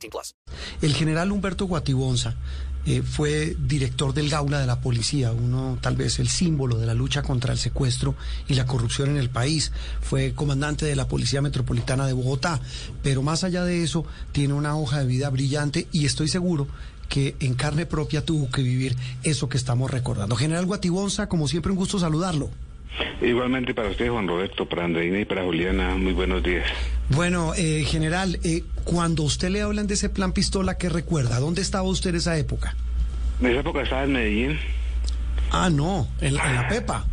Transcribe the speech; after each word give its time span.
18 0.00 0.10
plus. 0.10 0.34
El 0.82 0.94
general 0.94 1.30
Humberto 1.32 1.66
Guatibonza 1.66 2.36
eh, 2.86 3.02
fue 3.02 3.56
director 3.58 4.14
del 4.14 4.30
Gaula 4.30 4.58
de 4.58 4.66
la 4.66 4.80
Policía, 4.80 5.32
uno 5.32 5.78
tal 5.80 5.96
vez 5.96 6.18
el 6.18 6.28
símbolo 6.28 6.78
de 6.78 6.86
la 6.86 6.94
lucha 6.94 7.22
contra 7.22 7.52
el 7.52 7.58
secuestro 7.58 8.14
y 8.48 8.54
la 8.54 8.66
corrupción 8.66 9.10
en 9.10 9.16
el 9.18 9.28
país. 9.28 9.72
Fue 10.00 10.32
comandante 10.32 10.86
de 10.86 10.96
la 10.96 11.06
Policía 11.06 11.42
Metropolitana 11.42 12.06
de 12.06 12.14
Bogotá, 12.14 12.60
pero 13.02 13.22
más 13.22 13.44
allá 13.44 13.64
de 13.64 13.82
eso 13.82 14.04
tiene 14.32 14.54
una 14.54 14.76
hoja 14.76 15.00
de 15.00 15.06
vida 15.06 15.28
brillante 15.28 15.88
y 15.92 16.06
estoy 16.06 16.28
seguro 16.28 16.68
que 17.08 17.36
en 17.40 17.54
carne 17.54 17.86
propia 17.86 18.24
tuvo 18.24 18.50
que 18.50 18.62
vivir 18.62 18.96
eso 19.24 19.48
que 19.48 19.58
estamos 19.58 19.90
recordando. 19.90 20.36
General 20.36 20.64
Guatibonza, 20.64 21.28
como 21.28 21.48
siempre, 21.48 21.72
un 21.72 21.78
gusto 21.78 21.98
saludarlo. 21.98 22.50
Igualmente 23.22 23.74
para 23.74 23.88
usted, 23.88 24.08
Juan 24.10 24.26
Roberto, 24.28 24.66
para 24.66 24.84
Andreina 24.84 25.20
y 25.20 25.24
para 25.24 25.42
Juliana, 25.44 25.94
muy 25.96 26.12
buenos 26.12 26.42
días. 26.42 26.64
Bueno, 27.08 27.52
eh, 27.56 27.84
general, 27.86 28.38
eh, 28.44 28.62
cuando 28.84 29.22
usted 29.22 29.48
le 29.50 29.62
hablan 29.62 29.86
de 29.86 29.94
ese 29.94 30.08
plan 30.08 30.32
pistola, 30.32 30.76
¿qué 30.78 30.88
recuerda? 30.88 31.38
¿Dónde 31.40 31.62
estaba 31.62 31.84
usted 31.84 32.10
en 32.10 32.16
esa 32.16 32.36
época? 32.38 32.74
En 33.40 33.46
esa 33.48 33.60
época 33.60 33.82
estaba 33.82 34.04
en 34.04 34.12
Medellín. 34.12 34.58
Ah, 35.50 35.70
no, 35.70 36.08
en, 36.20 36.34
la- 36.34 36.46
en 36.48 36.54
la 36.56 36.68
Pepa. 36.68 37.04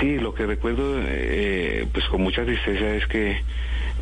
Sí, 0.00 0.16
lo 0.18 0.34
que 0.34 0.46
recuerdo, 0.46 0.96
eh, 1.06 1.86
pues 1.92 2.04
con 2.06 2.22
mucha 2.22 2.44
tristeza, 2.44 2.94
es 2.94 3.06
que 3.06 3.40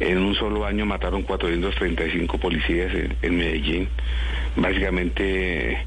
en 0.01 0.19
un 0.19 0.35
solo 0.35 0.65
año 0.65 0.87
mataron 0.87 1.23
435 1.23 2.39
policías 2.39 2.93
en, 2.95 3.17
en 3.23 3.37
Medellín. 3.37 3.89
Básicamente 4.57 5.85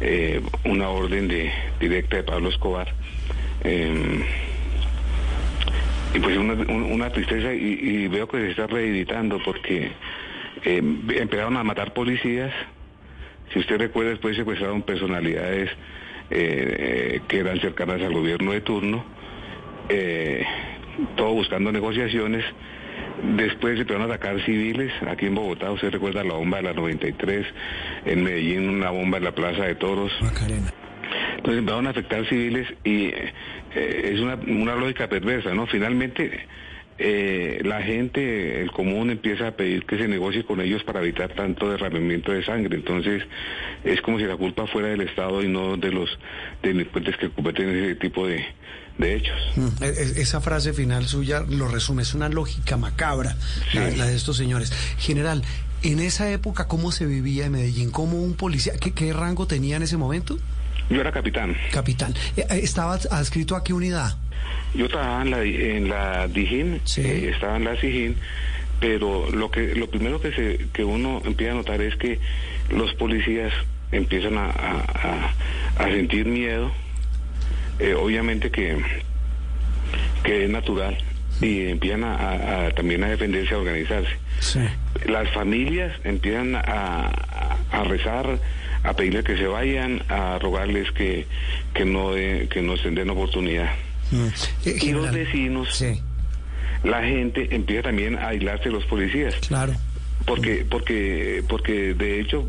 eh, 0.00 0.40
una 0.64 0.88
orden 0.88 1.28
de 1.28 1.50
directa 1.80 2.16
de 2.16 2.22
Pablo 2.24 2.48
Escobar. 2.50 2.92
Eh, 3.64 4.24
y 6.14 6.18
pues 6.18 6.36
una, 6.36 6.52
un- 6.54 6.92
una 6.92 7.10
tristeza 7.10 7.52
y, 7.54 8.08
veo 8.08 8.28
que 8.28 8.38
se 8.38 8.50
está 8.50 8.66
reeditando 8.66 9.40
porque 9.44 9.90
eh, 10.64 10.82
empezaron 11.16 11.56
a 11.56 11.64
matar 11.64 11.92
policías. 11.94 12.52
Si 13.52 13.58
usted 13.58 13.78
recuerda, 13.78 14.10
después 14.10 14.36
secuestraron 14.36 14.82
personalidades 14.82 15.70
eh, 16.30 17.20
que 17.28 17.38
eran 17.38 17.60
cercanas 17.60 18.00
al 18.02 18.12
gobierno 18.12 18.52
de 18.52 18.60
turno, 18.62 19.04
eh, 19.88 20.44
todo 21.16 21.32
buscando 21.34 21.72
negociaciones. 21.72 22.44
Después 23.36 23.74
se 23.76 23.82
empezaron 23.82 24.10
a 24.10 24.14
atacar 24.14 24.40
civiles 24.44 24.92
aquí 25.08 25.26
en 25.26 25.34
Bogotá. 25.34 25.70
Usted 25.70 25.90
recuerda 25.92 26.24
la 26.24 26.34
bomba 26.34 26.58
de 26.58 26.62
la 26.64 26.72
93, 26.72 27.46
en 28.06 28.22
Medellín 28.24 28.68
una 28.68 28.90
bomba 28.90 29.18
en 29.18 29.24
la 29.24 29.32
Plaza 29.32 29.64
de 29.64 29.74
Toros. 29.76 30.12
Entonces 31.42 31.58
empezaron 31.58 31.86
a 31.88 31.90
afectar 31.90 32.24
civiles 32.28 32.68
y 32.84 33.06
eh, 33.06 33.32
es 33.74 34.20
una, 34.20 34.36
una 34.36 34.76
lógica 34.76 35.08
perversa, 35.08 35.52
¿no? 35.54 35.66
Finalmente 35.66 36.46
eh, 36.98 37.60
la 37.64 37.82
gente, 37.82 38.62
el 38.62 38.70
común 38.70 39.10
empieza 39.10 39.48
a 39.48 39.50
pedir 39.56 39.84
que 39.84 39.98
se 39.98 40.06
negocie 40.06 40.44
con 40.44 40.60
ellos 40.60 40.84
para 40.84 41.00
evitar 41.00 41.34
tanto 41.34 41.68
derramamiento 41.68 42.30
de 42.30 42.44
sangre. 42.44 42.76
Entonces 42.76 43.24
es 43.82 44.00
como 44.02 44.18
si 44.20 44.24
la 44.24 44.36
culpa 44.36 44.68
fuera 44.68 44.88
del 44.88 45.00
Estado 45.00 45.42
y 45.42 45.48
no 45.48 45.76
de 45.76 45.90
los 45.90 46.08
delincuentes 46.62 47.16
que 47.16 47.28
cometen 47.30 47.70
ese 47.70 47.96
tipo 47.96 48.24
de, 48.24 48.44
de 48.98 49.16
hechos. 49.16 49.40
Mm, 49.56 49.82
e- 49.82 49.86
e- 49.88 50.22
Esa 50.22 50.40
frase 50.40 50.72
final 50.72 51.06
suya 51.08 51.40
lo 51.48 51.66
resume, 51.66 52.02
es 52.02 52.14
una 52.14 52.28
lógica 52.28 52.76
macabra 52.76 53.36
la 53.74 54.06
de 54.06 54.14
estos 54.14 54.36
señores. 54.36 54.70
General, 54.98 55.42
en 55.82 55.98
esa 55.98 56.30
época, 56.30 56.68
¿cómo 56.68 56.92
se 56.92 57.04
vivía 57.06 57.46
en 57.46 57.52
Medellín? 57.52 57.90
¿Cómo 57.90 58.22
un 58.22 58.34
policía? 58.34 58.74
¿Qué, 58.80 58.92
qué 58.92 59.12
rango 59.12 59.48
tenía 59.48 59.74
en 59.74 59.82
ese 59.82 59.96
momento? 59.96 60.38
Yo 60.92 61.00
era 61.00 61.10
capitán. 61.10 61.56
Capitán. 61.72 62.14
Eh, 62.36 62.44
eh, 62.50 62.60
¿Estaba 62.62 62.94
adscrito 62.94 63.56
a 63.56 63.64
qué 63.64 63.72
unidad? 63.72 64.14
Yo 64.74 64.88
trabajaba 64.88 65.22
en 65.22 65.30
la, 65.30 65.42
en 65.42 65.88
la 65.88 66.28
Dijín, 66.28 66.80
Sí. 66.84 67.00
eh, 67.00 67.30
estaba 67.32 67.56
en 67.56 67.64
la 67.64 67.76
Sijín, 67.80 68.16
pero 68.80 69.30
lo 69.30 69.50
que 69.50 69.74
lo 69.74 69.88
primero 69.88 70.20
que 70.20 70.32
se 70.32 70.66
que 70.72 70.84
uno 70.84 71.22
empieza 71.24 71.52
a 71.52 71.56
notar 71.56 71.80
es 71.80 71.96
que 71.96 72.18
los 72.70 72.92
policías 72.94 73.52
empiezan 73.90 74.36
a, 74.38 74.46
a- 74.50 75.34
sentir 75.86 76.26
miedo, 76.26 76.70
eh, 77.78 77.94
obviamente 77.94 78.50
que, 78.50 78.78
que 80.24 80.44
es 80.44 80.50
natural, 80.50 80.96
y 81.40 81.68
empiezan 81.68 82.04
a, 82.04 82.66
a- 82.66 82.70
también 82.72 83.02
a 83.04 83.08
defenderse, 83.08 83.54
a 83.54 83.58
organizarse. 83.58 84.10
Sí. 84.40 84.60
Las 85.06 85.28
familias 85.32 85.92
empiezan 86.04 86.54
a- 86.56 87.10
a 87.70 87.84
rezar, 87.84 88.38
a 88.84 88.94
pedirles 88.94 89.24
que 89.24 89.36
se 89.36 89.46
vayan, 89.46 90.02
a 90.08 90.38
rogarles 90.38 90.90
que, 90.92 91.26
que 91.74 91.84
no 91.84 92.12
de- 92.12 92.48
que 92.50 92.62
nos 92.62 92.82
den 92.82 93.10
oportunidad. 93.10 93.70
Mm. 94.10 94.26
Eh, 94.66 94.78
Y 94.82 94.92
los 94.92 95.12
vecinos, 95.12 95.74
Sí, 95.74 96.00
la 96.84 97.02
gente 97.02 97.54
empieza 97.54 97.84
también 97.84 98.16
a 98.16 98.28
aislarse 98.28 98.64
de 98.64 98.74
los 98.74 98.84
policías. 98.86 99.34
claro. 99.46 99.74
Porque, 100.24 100.64
porque, 100.70 101.42
porque 101.48 101.94
de 101.94 102.20
hecho, 102.20 102.48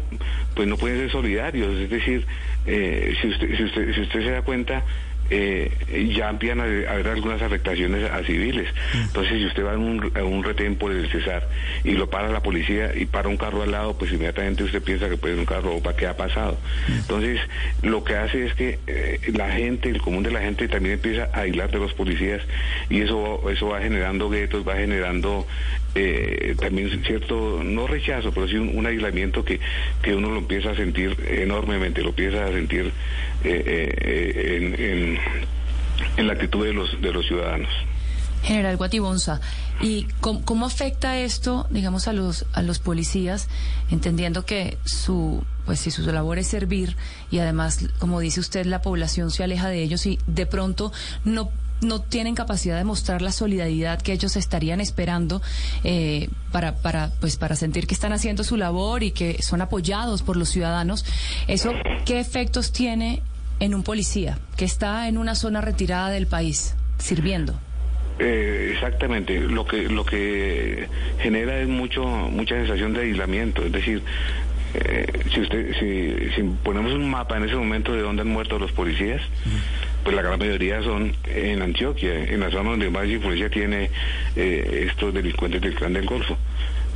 pues 0.56 0.68
no 0.68 0.78
pueden 0.78 1.00
ser 1.00 1.12
solidarios. 1.12 1.76
Es 1.80 1.90
decir, 1.90 2.24
eh, 2.68 3.16
si 3.20 3.28
usted, 3.30 3.58
si 3.58 3.64
usted, 3.64 3.96
si 3.96 4.02
usted 4.02 4.20
se 4.24 4.30
da 4.32 4.42
cuenta, 4.44 4.84
eh, 5.30 6.14
ya 6.16 6.30
empiezan 6.30 6.60
a, 6.60 6.64
a 6.64 6.94
haber 6.94 7.08
algunas 7.08 7.42
afectaciones 7.42 8.10
a 8.12 8.24
civiles. 8.24 8.68
Entonces, 8.94 9.40
si 9.40 9.46
usted 9.46 9.66
va 9.66 9.74
a 9.74 9.78
un, 9.78 10.12
a 10.16 10.24
un 10.24 10.44
retén 10.44 10.76
por 10.76 10.92
el 10.92 11.10
Cesar 11.10 11.48
y 11.84 11.92
lo 11.92 12.10
para 12.10 12.30
la 12.30 12.42
policía 12.42 12.92
y 12.96 13.06
para 13.06 13.30
un 13.30 13.38
carro 13.38 13.64
al 13.64 13.72
lado, 13.72 13.98
pues 13.98 14.12
inmediatamente 14.12 14.64
usted 14.64 14.82
piensa 14.82 15.10
que 15.10 15.18
puede 15.18 15.34
ser 15.34 15.40
un 15.40 15.46
carro 15.46 15.76
o 15.76 15.96
qué 15.96 16.08
ha 16.08 16.18
pasado. 16.18 16.58
Entonces, 16.88 17.40
lo 17.82 18.04
que 18.04 18.16
hace 18.16 18.46
es 18.46 18.54
que 18.54 18.80
eh, 18.88 19.20
la 19.34 19.52
gente, 19.52 19.90
el 19.90 20.02
común 20.02 20.24
de 20.24 20.32
la 20.32 20.42
gente 20.42 20.68
también 20.68 20.96
empieza 20.96 21.30
a 21.34 21.42
aislar 21.42 21.72
de 21.72 21.80
los 21.80 21.94
policías 21.94 22.42
y 22.90 23.02
eso, 23.02 23.50
eso 23.50 23.68
va 23.68 23.82
generando 23.82 24.30
guetos, 24.30 24.68
va 24.68 24.76
generando 24.76 25.46
eh, 25.96 26.56
también 26.60 27.04
cierto, 27.06 27.62
no 27.64 27.88
rechazo, 27.88 28.32
pero 28.32 28.48
sí 28.48 28.56
un, 28.56 28.86
aislamiento 28.86 29.44
que, 29.46 29.60
que 30.02 30.16
uno 30.16 30.30
lo 30.30 30.40
empieza 30.40 30.72
a 30.72 30.76
sentir 30.76 31.16
enormemente, 31.28 32.02
lo 32.02 32.10
empieza 32.10 32.46
a 32.46 32.50
sentir 32.52 32.92
eh, 33.44 33.64
eh, 33.66 34.58
en, 34.58 34.80
en- 34.80 35.20
en 36.18 36.28
la 36.28 36.34
actitud 36.34 36.66
de 36.66 36.74
los, 36.74 37.00
de 37.02 37.12
los 37.14 37.26
ciudadanos. 37.28 37.70
General 38.44 38.76
Guatibonza, 38.76 39.40
¿y 39.82 40.06
cómo, 40.20 40.44
cómo 40.44 40.66
afecta 40.66 41.18
esto, 41.18 41.66
digamos, 41.70 42.10
a 42.10 42.14
los 42.14 42.46
a 42.52 42.62
los 42.62 42.80
policías, 42.80 43.48
entendiendo 43.90 44.46
que 44.46 44.78
su 44.84 45.46
pues 45.66 45.80
si 45.80 45.92
su 45.92 46.02
labor 46.12 46.40
es 46.40 46.48
servir 46.48 46.98
y 47.32 47.40
además, 47.40 47.88
como 48.00 48.20
dice 48.20 48.42
usted, 48.42 48.66
la 48.66 48.82
población 48.82 49.32
se 49.32 49.46
aleja 49.46 49.70
de 49.70 49.82
ellos 49.82 50.06
y 50.06 50.20
de 50.28 50.46
pronto 50.46 50.92
no 51.24 51.52
no 51.84 52.02
tienen 52.02 52.36
capacidad 52.36 52.78
de 52.78 52.84
mostrar 52.84 53.22
la 53.22 53.32
solidaridad 53.32 54.02
que 54.02 54.14
ellos 54.14 54.36
estarían 54.36 54.82
esperando 54.82 55.42
eh, 55.84 56.30
para 56.52 56.76
para 56.76 57.12
pues 57.20 57.38
para 57.38 57.56
sentir 57.56 57.88
que 57.88 57.94
están 57.94 58.14
haciendo 58.14 58.44
su 58.44 58.58
labor 58.58 59.04
y 59.04 59.12
que 59.12 59.42
son 59.42 59.62
apoyados 59.62 60.24
por 60.24 60.38
los 60.38 60.50
ciudadanos. 60.50 61.06
Eso 61.48 61.74
qué 62.06 62.20
efectos 62.20 62.72
tiene 62.72 63.22
en 63.60 63.76
un 63.76 63.84
policía 63.84 64.40
que 64.58 64.66
está 64.66 65.08
en 65.08 65.18
una 65.18 65.36
zona 65.36 65.62
retirada 65.62 66.10
del 66.10 66.28
país 66.28 66.76
sirviendo. 66.98 67.60
Eh, 68.20 68.72
exactamente, 68.74 69.40
lo 69.40 69.66
que 69.66 69.90
lo 69.90 70.06
que 70.06 70.88
genera 71.20 71.60
es 71.60 71.68
mucho 71.68 72.06
mucha 72.06 72.56
sensación 72.56 72.94
de 72.94 73.02
aislamiento, 73.02 73.66
es 73.66 73.72
decir, 73.72 74.04
eh, 74.76 75.08
si 75.34 75.42
usted 75.42 75.74
si, 75.80 76.36
si 76.36 76.44
ponemos 76.64 76.94
un 76.94 77.10
mapa 77.10 77.38
en 77.38 77.46
ese 77.46 77.56
momento 77.56 77.92
de 77.92 78.02
dónde 78.02 78.22
han 78.22 78.28
muerto 78.28 78.60
los 78.60 78.72
policías, 78.72 79.22
pues 80.04 80.16
la 80.16 80.22
gran 80.22 80.40
mayoría 80.40 80.82
son 80.84 81.16
en 81.26 81.62
Antioquia, 81.62 82.26
en 82.26 82.40
la 82.40 82.52
zona 82.52 82.72
donde 82.72 82.90
más 82.90 83.08
influencia 83.08 83.50
tiene 83.50 83.90
eh, 84.36 84.88
estos 84.90 85.14
delincuentes 85.14 85.62
del 85.62 85.76
clan 85.76 85.94
del 85.94 86.06
Golfo. 86.06 86.38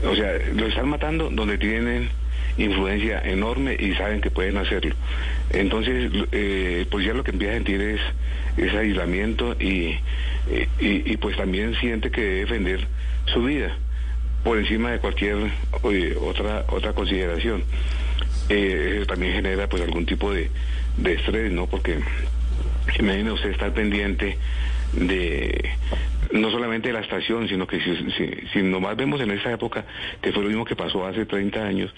O 0.04 0.15
sea, 0.15 0.33
lo 0.54 0.68
están 0.68 0.89
matando 0.89 1.30
donde 1.31 1.57
tienen 1.57 2.09
influencia 2.57 3.21
enorme 3.24 3.77
y 3.80 3.94
saben 3.94 4.21
que 4.21 4.31
pueden 4.31 4.57
hacerlo. 4.57 4.95
Entonces, 5.51 6.12
eh, 6.31 6.77
el 6.81 6.88
policía 6.88 7.13
lo 7.13 7.24
que 7.24 7.31
empieza 7.31 7.54
a 7.54 7.57
sentir 7.57 7.81
es, 7.81 8.01
es 8.57 8.74
aislamiento 8.74 9.56
y, 9.59 9.98
y, 10.80 11.18
pues 11.18 11.38
también 11.38 11.75
siente 11.80 12.12
que 12.12 12.21
debe 12.21 12.39
defender 12.42 12.88
su 13.25 13.44
vida 13.44 13.75
por 14.44 14.57
encima 14.57 14.92
de 14.92 15.00
cualquier 15.00 15.38
oye, 15.81 16.15
otra 16.15 16.65
otra 16.69 16.94
consideración. 16.94 17.63
Eh, 18.50 18.95
eso 18.98 19.06
también 19.06 19.33
genera 19.33 19.68
pues 19.68 19.83
algún 19.83 20.06
tipo 20.06 20.31
de 20.31 20.50
estrés, 21.04 21.51
¿no? 21.51 21.68
Porque 21.68 22.00
imagínese 22.99 23.31
usted 23.31 23.49
estar 23.51 23.73
pendiente 23.73 24.37
de, 24.93 25.69
no 26.31 26.51
solamente 26.51 26.89
de 26.89 26.93
la 26.93 27.01
estación, 27.01 27.47
sino 27.47 27.67
que 27.67 27.79
si, 27.79 28.47
si, 28.53 28.61
nomás 28.61 28.95
vemos 28.95 29.21
en 29.21 29.31
esa 29.31 29.51
época, 29.51 29.85
que 30.21 30.31
fue 30.31 30.43
lo 30.43 30.49
mismo 30.49 30.65
que 30.65 30.75
pasó 30.75 31.05
hace 31.05 31.25
30 31.25 31.63
años, 31.63 31.93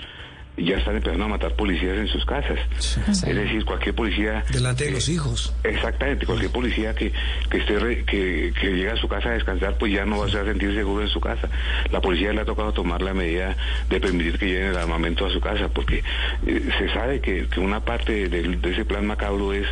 ya 0.58 0.76
están 0.78 0.96
empezando 0.98 1.24
a 1.24 1.28
matar 1.30 1.54
policías 1.56 1.98
en 1.98 2.08
sus 2.10 2.26
casas. 2.26 2.60
Es 3.08 3.22
decir, 3.36 3.64
cualquier 3.64 3.96
policía... 3.96 4.44
Delante 4.52 4.84
de 4.86 4.90
eh, 4.90 4.94
los 4.94 5.08
hijos. 5.08 5.54
Exactamente, 5.64 6.26
cualquier 6.26 6.52
policía 6.52 6.94
que, 6.94 7.14
que 7.50 7.58
esté 7.60 7.80
re- 7.80 8.04
que, 8.04 8.52
que 8.60 8.68
llega 8.74 8.94
a 8.94 8.98
su 8.98 9.08
casa 9.08 9.30
a 9.30 9.34
descansar, 9.34 9.78
pues 9.78 9.94
ya 9.94 10.04
no 10.06 10.18
va 10.20 10.26
a 10.26 10.30
sentir 10.30 10.74
seguro 10.76 11.02
en 11.02 11.08
su 11.10 11.22
casa. 11.22 11.48
La 11.92 12.02
policía 12.02 12.34
le 12.34 12.42
ha 12.42 12.46
tocado 12.46 12.74
tomar 12.74 13.02
la 13.02 13.14
medida 13.14 13.56
de 13.90 14.00
permitir 14.02 14.38
que 14.38 14.48
lleven 14.48 14.72
el 14.72 14.78
armamento 14.78 15.26
a 15.26 15.32
su 15.32 15.40
casa, 15.40 15.70
porque 15.70 16.04
eh, 16.46 16.70
se 16.78 16.90
sabe 16.94 17.22
que, 17.22 17.48
que 17.48 17.60
una 17.62 17.80
parte 17.80 18.28
del- 18.28 18.60
de, 18.62 18.72
ese 18.72 18.84
plan 18.84 19.08
macabro 19.08 19.54
es 19.54 19.66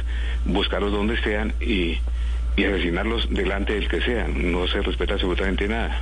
buscarlos 0.45 0.94
donde 0.94 1.21
sean 1.21 1.53
y, 1.59 1.97
y 2.56 2.63
asesinarlos 2.63 3.27
delante 3.29 3.74
del 3.74 3.89
que 3.89 4.00
sea. 4.01 4.27
No 4.29 4.65
se 4.68 4.81
respeta 4.81 5.15
absolutamente 5.15 5.68
nada. 5.68 6.00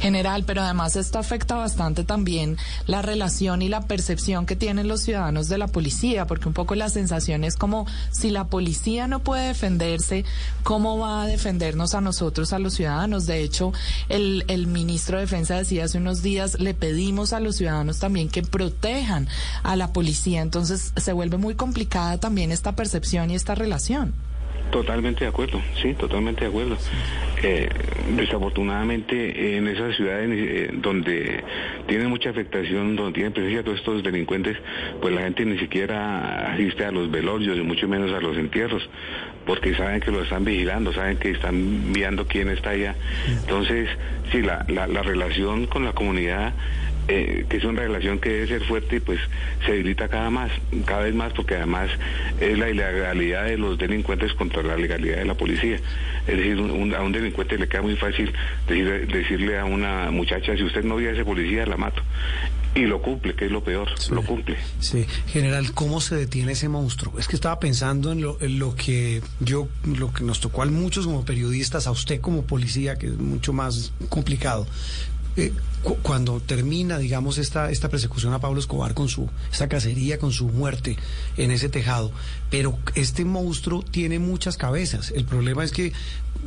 General, 0.00 0.44
pero 0.44 0.62
además 0.62 0.96
esto 0.96 1.18
afecta 1.18 1.54
bastante 1.56 2.04
también 2.04 2.56
la 2.86 3.02
relación 3.02 3.62
y 3.62 3.68
la 3.68 3.82
percepción 3.82 4.46
que 4.46 4.56
tienen 4.56 4.88
los 4.88 5.02
ciudadanos 5.02 5.48
de 5.48 5.58
la 5.58 5.68
policía, 5.68 6.26
porque 6.26 6.48
un 6.48 6.54
poco 6.54 6.74
la 6.74 6.88
sensación 6.88 7.44
es 7.44 7.56
como 7.56 7.86
si 8.10 8.30
la 8.30 8.44
policía 8.44 9.06
no 9.06 9.20
puede 9.20 9.48
defenderse, 9.48 10.24
¿cómo 10.62 10.98
va 10.98 11.22
a 11.22 11.26
defendernos 11.26 11.94
a 11.94 12.00
nosotros, 12.00 12.52
a 12.52 12.58
los 12.58 12.74
ciudadanos? 12.74 13.26
De 13.26 13.42
hecho, 13.42 13.72
el, 14.08 14.44
el 14.48 14.66
ministro 14.66 15.16
de 15.16 15.24
Defensa 15.24 15.56
decía 15.56 15.84
hace 15.84 15.98
unos 15.98 16.22
días, 16.22 16.60
le 16.60 16.74
pedimos 16.74 17.32
a 17.32 17.40
los 17.40 17.56
ciudadanos 17.56 17.98
también 17.98 18.28
que 18.28 18.42
protejan 18.42 19.28
a 19.62 19.76
la 19.76 19.92
policía, 19.92 20.42
entonces 20.42 20.92
se 20.96 21.12
vuelve 21.12 21.36
muy 21.36 21.54
complicada 21.54 22.18
también 22.18 22.52
esta 22.52 22.76
percepción 22.76 23.30
y 23.30 23.34
esta 23.34 23.54
relación. 23.54 24.14
Totalmente 24.74 25.22
de 25.22 25.28
acuerdo, 25.28 25.62
sí, 25.80 25.94
totalmente 25.94 26.40
de 26.40 26.48
acuerdo. 26.48 26.76
Eh, 27.44 27.68
desafortunadamente 28.16 29.56
en 29.56 29.68
esas 29.68 29.94
ciudades 29.94 30.28
eh, 30.32 30.70
donde 30.72 31.44
tienen 31.86 32.08
mucha 32.08 32.30
afectación, 32.30 32.96
donde 32.96 33.12
tienen 33.12 33.32
presencia 33.32 33.62
todos 33.62 33.78
estos 33.78 34.02
delincuentes, 34.02 34.56
pues 35.00 35.14
la 35.14 35.20
gente 35.20 35.44
ni 35.44 35.60
siquiera 35.60 36.52
asiste 36.52 36.84
a 36.84 36.90
los 36.90 37.08
velorios 37.08 37.56
y 37.56 37.60
mucho 37.60 37.86
menos 37.86 38.12
a 38.12 38.18
los 38.18 38.36
entierros, 38.36 38.82
porque 39.46 39.76
saben 39.76 40.00
que 40.00 40.10
lo 40.10 40.24
están 40.24 40.44
vigilando, 40.44 40.92
saben 40.92 41.18
que 41.18 41.30
están 41.30 41.92
viendo 41.92 42.26
quién 42.26 42.48
está 42.48 42.70
allá. 42.70 42.96
Entonces, 43.28 43.88
sí, 44.32 44.42
la, 44.42 44.66
la, 44.66 44.88
la 44.88 45.02
relación 45.02 45.66
con 45.66 45.84
la 45.84 45.92
comunidad 45.92 46.52
eh, 47.08 47.44
que 47.48 47.56
es 47.58 47.64
una 47.64 47.82
relación 47.82 48.18
que 48.18 48.30
debe 48.30 48.46
ser 48.48 48.64
fuerte, 48.64 49.00
pues 49.00 49.20
se 49.66 49.72
debilita 49.72 50.08
cada 50.08 50.30
más, 50.30 50.50
cada 50.86 51.02
vez 51.02 51.14
más, 51.14 51.32
porque 51.32 51.54
además 51.56 51.90
es 52.40 52.58
la 52.58 52.70
ilegalidad 52.70 53.44
de 53.44 53.58
los 53.58 53.76
delincuentes 53.78 54.32
contra 54.34 54.62
la 54.62 54.76
legalidad 54.76 55.18
de 55.18 55.24
la 55.24 55.34
policía. 55.34 55.76
Es 56.26 56.36
decir, 56.36 56.56
un- 56.58 56.94
a 56.94 57.02
un 57.02 57.12
delincuente 57.12 57.58
le 57.58 57.68
queda 57.68 57.82
muy 57.82 57.96
fácil 57.96 58.32
decir- 58.68 59.06
decirle 59.12 59.58
a 59.58 59.64
una 59.64 60.10
muchacha, 60.10 60.56
si 60.56 60.62
usted 60.62 60.84
no 60.84 60.96
ve 60.96 61.08
a 61.08 61.12
ese 61.12 61.24
policía, 61.24 61.66
la 61.66 61.76
mato. 61.76 62.02
Y 62.76 62.86
lo 62.86 63.00
cumple, 63.00 63.34
que 63.36 63.44
es 63.44 63.52
lo 63.52 63.62
peor, 63.62 63.88
lo 64.10 64.22
cumple. 64.22 64.56
Sí, 64.80 65.06
general, 65.28 65.72
¿cómo 65.74 66.00
se 66.00 66.16
detiene 66.16 66.52
ese 66.52 66.68
monstruo? 66.68 67.16
Es 67.20 67.28
que 67.28 67.36
estaba 67.36 67.60
pensando 67.60 68.10
en 68.10 68.20
lo, 68.20 68.36
en 68.40 68.58
lo 68.58 68.74
que 68.74 69.20
yo, 69.38 69.68
lo 69.96 70.12
que 70.12 70.24
nos 70.24 70.40
tocó 70.40 70.62
a 70.62 70.66
muchos 70.66 71.06
como 71.06 71.24
periodistas, 71.24 71.86
a 71.86 71.92
usted 71.92 72.20
como 72.20 72.42
policía, 72.42 72.96
que 72.96 73.06
es 73.06 73.16
mucho 73.16 73.52
más 73.52 73.92
complicado. 74.08 74.66
Eh, 75.36 75.52
cu- 75.82 75.96
cuando 76.02 76.40
termina, 76.40 76.96
digamos, 76.98 77.38
esta, 77.38 77.70
esta 77.70 77.88
persecución 77.88 78.32
a 78.34 78.38
Pablo 78.40 78.60
Escobar 78.60 78.94
con 78.94 79.08
su, 79.08 79.28
esta 79.50 79.68
cacería, 79.68 80.18
con 80.18 80.30
su 80.32 80.48
muerte 80.48 80.96
en 81.36 81.50
ese 81.50 81.68
tejado, 81.68 82.12
pero 82.50 82.78
este 82.94 83.24
monstruo 83.24 83.82
tiene 83.82 84.18
muchas 84.20 84.56
cabezas. 84.56 85.10
El 85.10 85.24
problema 85.24 85.64
es 85.64 85.72
que 85.72 85.92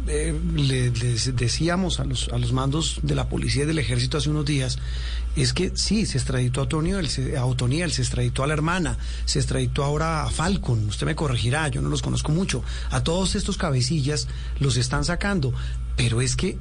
eh, 0.07 0.39
le, 0.55 0.91
les 0.91 1.35
decíamos 1.35 1.99
a 1.99 2.05
los, 2.05 2.29
a 2.29 2.37
los 2.37 2.53
mandos 2.53 2.99
de 3.03 3.15
la 3.15 3.27
policía 3.27 3.63
y 3.63 3.65
del 3.65 3.79
ejército 3.79 4.17
hace 4.19 4.29
unos 4.29 4.45
días, 4.45 4.77
es 5.35 5.51
que 5.53 5.71
sí, 5.75 6.05
se 6.05 6.17
extraditó 6.17 6.61
a 6.61 6.63
Otoniel, 6.63 7.09
se, 7.09 7.35
a 7.37 7.45
Otoniel, 7.45 7.91
se 7.91 8.03
extraditó 8.03 8.43
a 8.43 8.47
la 8.47 8.53
hermana, 8.53 8.97
se 9.25 9.39
extraditó 9.39 9.83
ahora 9.83 10.23
a 10.23 10.29
Falcon, 10.29 10.87
usted 10.87 11.05
me 11.05 11.15
corregirá, 11.15 11.67
yo 11.67 11.81
no 11.81 11.89
los 11.89 12.01
conozco 12.01 12.31
mucho, 12.31 12.63
a 12.89 13.03
todos 13.03 13.35
estos 13.35 13.57
cabecillas 13.57 14.27
los 14.59 14.77
están 14.77 15.03
sacando, 15.03 15.53
pero 15.97 16.21
es 16.21 16.35
que 16.37 16.57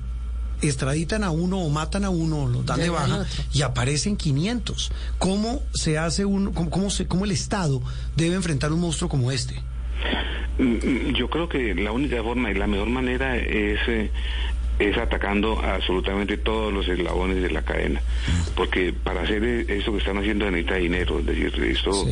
extraditan 0.63 1.25
a 1.25 1.31
uno 1.31 1.59
o 1.59 1.69
matan 1.71 2.05
a 2.05 2.11
uno 2.11 2.45
o 2.45 2.49
los 2.49 2.65
dan 2.65 2.81
de 2.81 2.91
baja 2.91 3.27
y 3.53 3.63
aparecen 3.63 4.17
500. 4.17 4.93
¿Cómo 5.19 5.63
se 5.75 5.99
hace 5.99 6.25
un, 6.25 6.53
cómo, 6.53 6.71
cómo 6.71 6.91
se, 6.91 7.07
cómo 7.07 7.25
el 7.25 7.33
Estado 7.33 7.83
debe 8.17 8.35
enfrentar 8.37 8.73
un 8.73 8.81
monstruo 8.81 9.09
como 9.09 9.31
este? 9.33 9.63
Mm, 10.59 10.63
mm, 10.63 11.15
Yo 11.15 11.29
creo 11.29 11.49
que 11.49 11.75
la 11.75 11.93
única 11.93 12.23
forma 12.23 12.51
y 12.51 12.55
la 12.55 12.67
mejor 12.67 12.89
manera 12.89 13.37
es, 13.37 13.79
eh, 13.89 14.11
es 14.79 14.97
atacando 14.99 15.59
a 15.61 15.77
absolutamente 15.77 16.37
todos 16.37 16.73
los 16.73 16.87
eslabones 16.89 17.43
de 17.43 17.51
la 17.51 17.63
cadena. 17.63 18.01
Porque 18.55 18.93
para 18.93 19.23
hacer 19.23 19.43
eh, 19.45 19.65
eso 19.69 19.93
que 19.93 19.99
están 19.99 20.19
haciendo 20.19 20.51
necesita 20.51 20.77
dinero. 20.77 21.19
Es 21.21 21.27
decir, 21.27 21.53
esto 21.65 22.07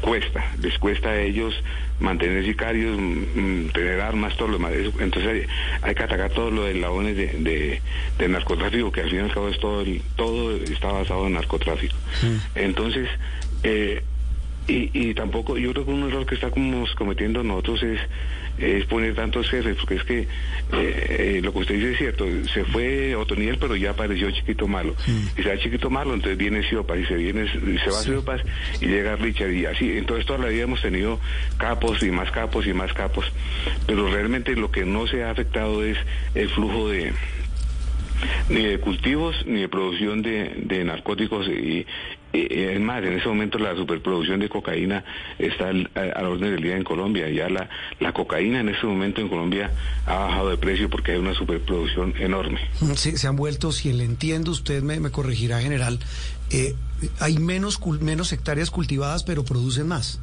cuesta. 0.00 0.44
Les 0.60 0.78
cuesta 0.78 1.10
a 1.10 1.20
ellos 1.20 1.54
mantener 2.00 2.44
sicarios, 2.44 2.98
mm, 2.98 3.66
mm, 3.66 3.68
tener 3.72 4.00
armas, 4.00 4.36
todo 4.36 4.48
lo 4.48 4.54
demás. 4.54 4.72
Entonces 4.98 5.30
hay, 5.30 5.46
hay 5.82 5.94
que 5.94 6.02
atacar 6.02 6.30
todos 6.30 6.52
los 6.52 6.68
eslabones 6.68 7.16
de, 7.16 7.26
de, 7.38 7.80
de 8.18 8.28
narcotráfico, 8.28 8.90
que 8.90 9.02
al 9.02 9.10
fin 9.10 9.18
y 9.20 9.22
al 9.22 9.32
cabo 9.32 9.48
es 9.48 9.60
todo, 9.60 9.82
el- 9.82 10.02
todo 10.16 10.56
está 10.56 10.90
basado 10.90 11.26
en 11.26 11.34
narcotráfico. 11.34 11.94
Entonces, 12.56 13.08
eh, 13.62 14.02
y, 14.68 14.90
y 14.92 15.14
tampoco, 15.14 15.58
yo 15.58 15.72
creo 15.72 15.84
que 15.84 15.90
un 15.90 16.08
error 16.08 16.24
que 16.26 16.36
estamos 16.36 16.94
cometiendo 16.94 17.42
nosotros 17.42 17.82
es, 17.82 18.00
es 18.58 18.84
poner 18.86 19.14
tantos 19.14 19.48
jefes, 19.50 19.76
porque 19.76 19.94
es 19.96 20.04
que 20.04 20.18
eh, 20.20 20.26
eh, 20.72 21.40
lo 21.42 21.52
que 21.52 21.58
usted 21.60 21.74
dice 21.74 21.92
es 21.92 21.98
cierto, 21.98 22.26
se 22.52 22.64
fue 22.66 23.16
Otoniel, 23.16 23.58
pero 23.58 23.74
ya 23.76 23.90
apareció 23.90 24.30
Chiquito 24.30 24.68
Malo. 24.68 24.94
Y 25.36 25.42
se 25.42 25.48
va 25.48 25.58
Chiquito 25.58 25.90
Malo, 25.90 26.14
entonces 26.14 26.38
viene 26.38 26.62
Siopas, 26.68 26.98
y 26.98 27.04
se 27.06 27.14
viene, 27.16 27.46
se 27.50 27.90
va 27.90 27.96
Siopas, 28.02 28.40
y 28.80 28.86
llega 28.86 29.16
Richard, 29.16 29.50
y 29.52 29.66
así. 29.66 29.96
Entonces 29.96 30.26
toda 30.26 30.38
la 30.38 30.48
vida 30.48 30.62
hemos 30.62 30.80
tenido 30.82 31.18
capos 31.58 32.02
y 32.02 32.10
más 32.10 32.30
capos 32.30 32.66
y 32.66 32.72
más 32.72 32.92
capos. 32.92 33.24
Pero 33.86 34.08
realmente 34.12 34.54
lo 34.54 34.70
que 34.70 34.84
no 34.84 35.06
se 35.08 35.24
ha 35.24 35.30
afectado 35.30 35.82
es 35.84 35.98
el 36.34 36.48
flujo 36.50 36.88
de 36.88 37.12
ni 38.48 38.64
de 38.64 38.78
cultivos 38.78 39.34
ni 39.46 39.62
de 39.62 39.68
producción 39.68 40.22
de, 40.22 40.52
de 40.56 40.84
narcóticos 40.84 41.48
y, 41.48 41.50
y- 41.50 41.86
es 42.32 42.80
más 42.80 43.02
en 43.04 43.12
ese 43.18 43.28
momento 43.28 43.58
la 43.58 43.74
superproducción 43.76 44.40
de 44.40 44.48
cocaína 44.48 45.04
está 45.38 45.68
al, 45.68 45.90
a- 45.94 46.18
al 46.18 46.26
orden 46.26 46.50
del 46.54 46.62
día 46.62 46.76
en 46.76 46.84
Colombia 46.84 47.28
ya 47.30 47.48
la, 47.48 47.68
la 48.00 48.12
cocaína 48.12 48.60
en 48.60 48.68
ese 48.70 48.86
momento 48.86 49.20
en 49.20 49.28
Colombia 49.28 49.70
ha 50.06 50.16
bajado 50.16 50.50
de 50.50 50.56
precio 50.56 50.88
porque 50.88 51.12
hay 51.12 51.18
una 51.18 51.34
superproducción 51.34 52.14
enorme 52.18 52.60
Sí, 52.96 53.16
se 53.16 53.26
han 53.28 53.36
vuelto, 53.36 53.72
si 53.72 53.92
le 53.92 54.04
entiendo, 54.04 54.50
usted 54.50 54.82
me, 54.82 54.98
me 55.00 55.10
corregirá, 55.10 55.60
general, 55.60 55.98
eh, 56.50 56.74
hay 57.20 57.38
menos, 57.38 57.78
menos 58.00 58.32
hectáreas 58.32 58.70
cultivadas, 58.70 59.24
pero 59.24 59.44
producen 59.44 59.88
más. 59.88 60.20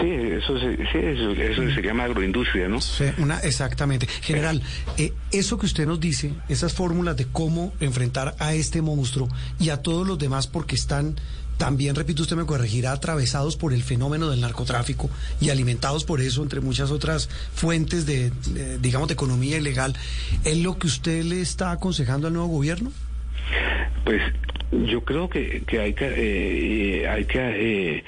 Sí 0.00 0.10
eso 0.10 0.58
se, 0.58 0.76
sí, 0.76 0.98
eso, 0.98 1.30
eso 1.32 1.74
se 1.74 1.82
llama 1.82 2.04
agroindustria 2.04 2.68
no 2.68 2.80
Sí, 2.80 3.04
una, 3.18 3.38
exactamente. 3.40 4.06
General, 4.06 4.60
eh, 4.98 5.12
eso 5.30 5.58
que 5.58 5.66
usted 5.66 5.86
nos 5.86 6.00
dice, 6.00 6.32
esas 6.48 6.74
fórmulas 6.74 7.16
de 7.16 7.26
cómo 7.26 7.72
enfrentar 7.80 8.34
a 8.38 8.54
este 8.54 8.82
monstruo 8.82 9.28
y 9.58 9.70
a 9.70 9.78
todos 9.78 10.06
los 10.06 10.18
demás 10.18 10.46
porque 10.46 10.74
están, 10.74 11.16
también, 11.58 11.94
repito, 11.94 12.22
usted 12.22 12.36
me 12.36 12.44
corregirá, 12.44 12.92
atravesados 12.92 13.56
por 13.56 13.72
el 13.72 13.82
fenómeno 13.82 14.28
del 14.28 14.40
narcotráfico 14.40 15.10
y 15.40 15.50
alimentados 15.50 16.04
por 16.04 16.20
eso, 16.20 16.42
entre 16.42 16.60
muchas 16.60 16.90
otras 16.90 17.28
fuentes 17.54 18.04
de, 18.06 18.30
de, 18.30 18.78
digamos, 18.78 19.08
de 19.08 19.14
economía 19.14 19.58
ilegal, 19.58 19.94
¿es 20.44 20.58
lo 20.58 20.78
que 20.78 20.86
usted 20.86 21.24
le 21.24 21.40
está 21.40 21.70
aconsejando 21.70 22.26
al 22.26 22.32
nuevo 22.32 22.48
gobierno? 22.48 22.92
Pues 24.04 24.20
yo 24.72 25.04
creo 25.04 25.28
que, 25.28 25.62
que 25.66 25.80
hay 25.80 25.94
que 25.94 26.12
eh, 26.16 27.08
hay 27.08 27.24
que 27.26 27.38
eh, 27.38 28.04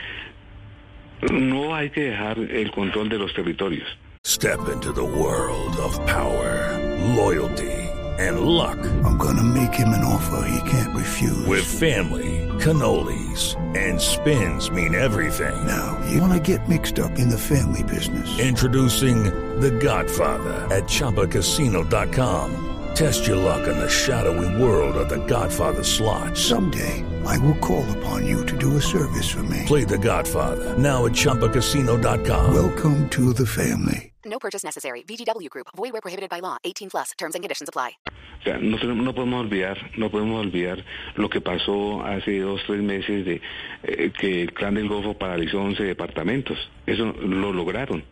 no 1.32 1.74
hay 1.74 1.90
que 1.90 2.10
dejar 2.10 2.38
el 2.38 2.70
control 2.70 3.08
de 3.08 3.18
los 3.18 3.32
territorios. 3.34 3.88
Step 4.26 4.68
into 4.68 4.90
the 4.92 5.04
world 5.04 5.76
of 5.76 5.94
power, 6.06 6.78
loyalty, 7.14 7.70
and 8.18 8.40
luck. 8.40 8.78
I'm 9.04 9.18
gonna 9.18 9.42
make 9.42 9.74
him 9.74 9.88
an 9.88 10.02
offer 10.02 10.46
he 10.48 10.70
can't 10.70 10.94
refuse. 10.96 11.46
With 11.46 11.64
family, 11.64 12.48
cannolis, 12.58 13.54
and 13.76 14.00
spins 14.00 14.70
mean 14.70 14.94
everything. 14.94 15.54
now, 15.66 15.98
you 16.10 16.20
wanna 16.20 16.40
get 16.40 16.68
mixed 16.68 16.98
up 16.98 17.18
in 17.18 17.28
the 17.28 17.38
family 17.38 17.82
business. 17.82 18.38
Introducing 18.38 19.24
The 19.60 19.70
Godfather 19.70 20.54
at 20.74 20.84
ChumbaCasino.com. 20.84 22.73
Test 22.94 23.26
your 23.26 23.36
luck 23.36 23.66
in 23.66 23.76
the 23.76 23.88
shadowy 23.88 24.62
world 24.62 24.96
of 24.96 25.08
The 25.08 25.18
Godfather 25.26 25.82
slot. 25.82 26.36
Someday, 26.36 27.04
I 27.26 27.36
will 27.38 27.56
call 27.56 27.84
upon 27.98 28.24
you 28.24 28.46
to 28.46 28.56
do 28.56 28.76
a 28.76 28.80
service 28.80 29.28
for 29.28 29.42
me. 29.42 29.64
Play 29.66 29.82
The 29.82 29.98
Godfather 29.98 30.78
now 30.78 31.04
at 31.04 31.12
ChumbaCasino.com. 31.12 32.54
Welcome 32.54 33.08
to 33.10 33.32
the 33.32 33.46
family. 33.46 34.12
No 34.24 34.38
purchase 34.38 34.62
necessary. 34.62 35.02
VGW 35.02 35.50
Group. 35.50 35.66
Void 35.76 35.92
where 35.92 36.00
prohibited 36.00 36.30
by 36.30 36.38
law. 36.38 36.58
18 36.62 36.90
plus. 36.90 37.10
Terms 37.18 37.34
and 37.34 37.42
conditions 37.42 37.68
apply. 37.68 37.96
O 38.06 38.44
sea, 38.44 38.58
no, 38.58 38.76
no 38.76 39.12
podemos 39.12 39.40
olvidar, 39.40 39.76
no 39.98 40.08
podemos 40.08 40.46
olvidar 40.46 40.84
lo 41.16 41.28
que 41.28 41.40
pasó 41.40 42.04
hace 42.04 42.38
dos, 42.40 42.60
tres 42.64 42.80
meses 42.80 43.24
de 43.24 43.40
eh, 43.82 44.12
que 44.16 44.42
el 44.42 44.54
clan 44.54 44.74
del 44.74 44.88
Golfo 44.88 45.14
paralizó 45.14 45.60
11 45.60 45.82
departamentos. 45.82 46.58
Eso 46.86 47.06
lo 47.06 47.52
lograron. 47.52 48.04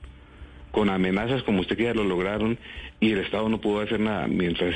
con 0.73 0.89
amenazas 0.89 1.43
como 1.45 1.61
usted 1.61 1.77
quiera 1.77 1.95
lo 1.95 2.05
lograron 2.05 2.59
y 3.02 3.11
el 3.12 3.18
Estado 3.18 3.49
no 3.49 3.61
pudo 3.61 3.80
hacer 3.80 3.99
nada. 4.00 4.28
Mientras 4.28 4.75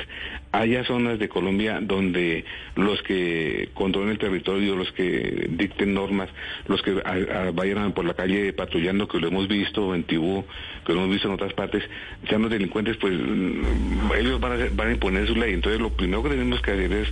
haya 0.52 0.84
zonas 0.84 1.18
de 1.18 1.28
Colombia 1.28 1.78
donde 1.80 2.44
los 2.74 3.00
que 3.02 3.68
controlen 3.72 4.10
el 4.10 4.18
territorio, 4.18 4.74
los 4.74 4.90
que 4.92 5.46
dicten 5.50 5.94
normas, 5.94 6.28
los 6.66 6.82
que 6.82 7.00
a- 7.04 7.46
a- 7.46 7.50
vayan 7.52 7.92
por 7.92 8.04
la 8.04 8.14
calle 8.14 8.52
patrullando, 8.52 9.06
que 9.06 9.18
lo 9.20 9.28
hemos 9.28 9.46
visto 9.48 9.94
en 9.94 10.02
Tibú, 10.04 10.44
que 10.84 10.92
lo 10.92 11.00
hemos 11.00 11.12
visto 11.12 11.28
en 11.28 11.34
otras 11.34 11.52
partes, 11.52 11.84
sean 12.28 12.42
los 12.42 12.50
delincuentes, 12.50 12.96
pues 12.96 13.14
mm, 13.14 14.12
ellos 14.18 14.40
van 14.40 14.52
a, 14.52 14.54
hacer- 14.56 14.70
van 14.74 14.88
a 14.88 14.92
imponer 14.92 15.26
su 15.28 15.36
ley. 15.36 15.54
Entonces 15.54 15.80
lo 15.80 15.90
primero 15.90 16.22
que 16.24 16.30
tenemos 16.30 16.60
que 16.62 16.72
hacer 16.72 16.92
es 16.92 17.08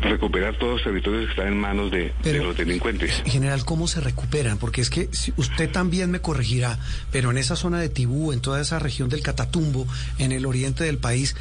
recuperar 0.00 0.56
todos 0.58 0.74
los 0.74 0.82
territorios 0.84 1.24
que 1.24 1.30
están 1.30 1.48
en 1.48 1.58
manos 1.58 1.90
de, 1.90 2.12
los 2.42 2.56
delincuentes. 2.56 3.22
General, 3.26 3.64
¿cómo 3.64 3.88
se 3.88 4.00
recuperan? 4.00 4.58
Porque 4.58 4.80
es 4.80 4.90
que 4.90 5.08
si 5.12 5.32
usted 5.36 5.70
también 5.70 6.10
me 6.10 6.20
corregirá, 6.20 6.78
pero 7.10 7.30
en 7.30 7.38
esa 7.38 7.56
zona 7.56 7.80
de 7.80 7.88
Tibú, 7.88 8.32
en 8.32 8.40
toda 8.40 8.60
esa 8.60 8.78
región 8.78 9.08
del 9.08 9.22
Catatumbo, 9.22 9.86
en 10.18 10.32
el 10.32 10.46
oriente 10.52 10.84
del 10.84 10.98
país, 10.98 11.34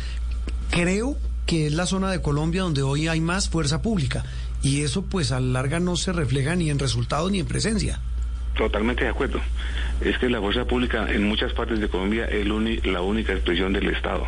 creo 0.70 1.18
que 1.46 1.68
es 1.68 1.74
la 1.74 1.86
zona 1.86 2.10
de 2.12 2.22
Colombia 2.22 2.62
donde 2.62 2.82
hoy 2.82 3.08
hay 3.10 3.20
más 3.20 3.50
fuerza 3.50 3.82
pública. 3.82 4.24
Y 4.64 4.82
eso 4.84 5.04
pues 5.04 5.32
a 5.32 5.40
la 5.40 5.62
larga 5.62 5.80
no 5.80 5.96
se 5.98 6.14
refleja 6.14 6.56
ni 6.56 6.70
en 6.70 6.80
resultados 6.80 7.30
ni 7.32 7.40
en 7.40 7.46
presencia. 7.46 8.00
Totalmente 8.56 9.04
de 9.04 9.10
acuerdo. 9.10 9.40
Es 10.02 10.18
que 10.18 10.30
la 10.30 10.40
fuerza 10.40 10.66
pública 10.66 11.12
en 11.12 11.28
muchas 11.28 11.52
partes 11.54 11.80
de 11.80 11.88
Colombia 11.90 12.26
es 12.26 12.46
la 12.86 13.02
única 13.02 13.34
expresión 13.34 13.74
del 13.74 13.88
Estado. 13.90 14.26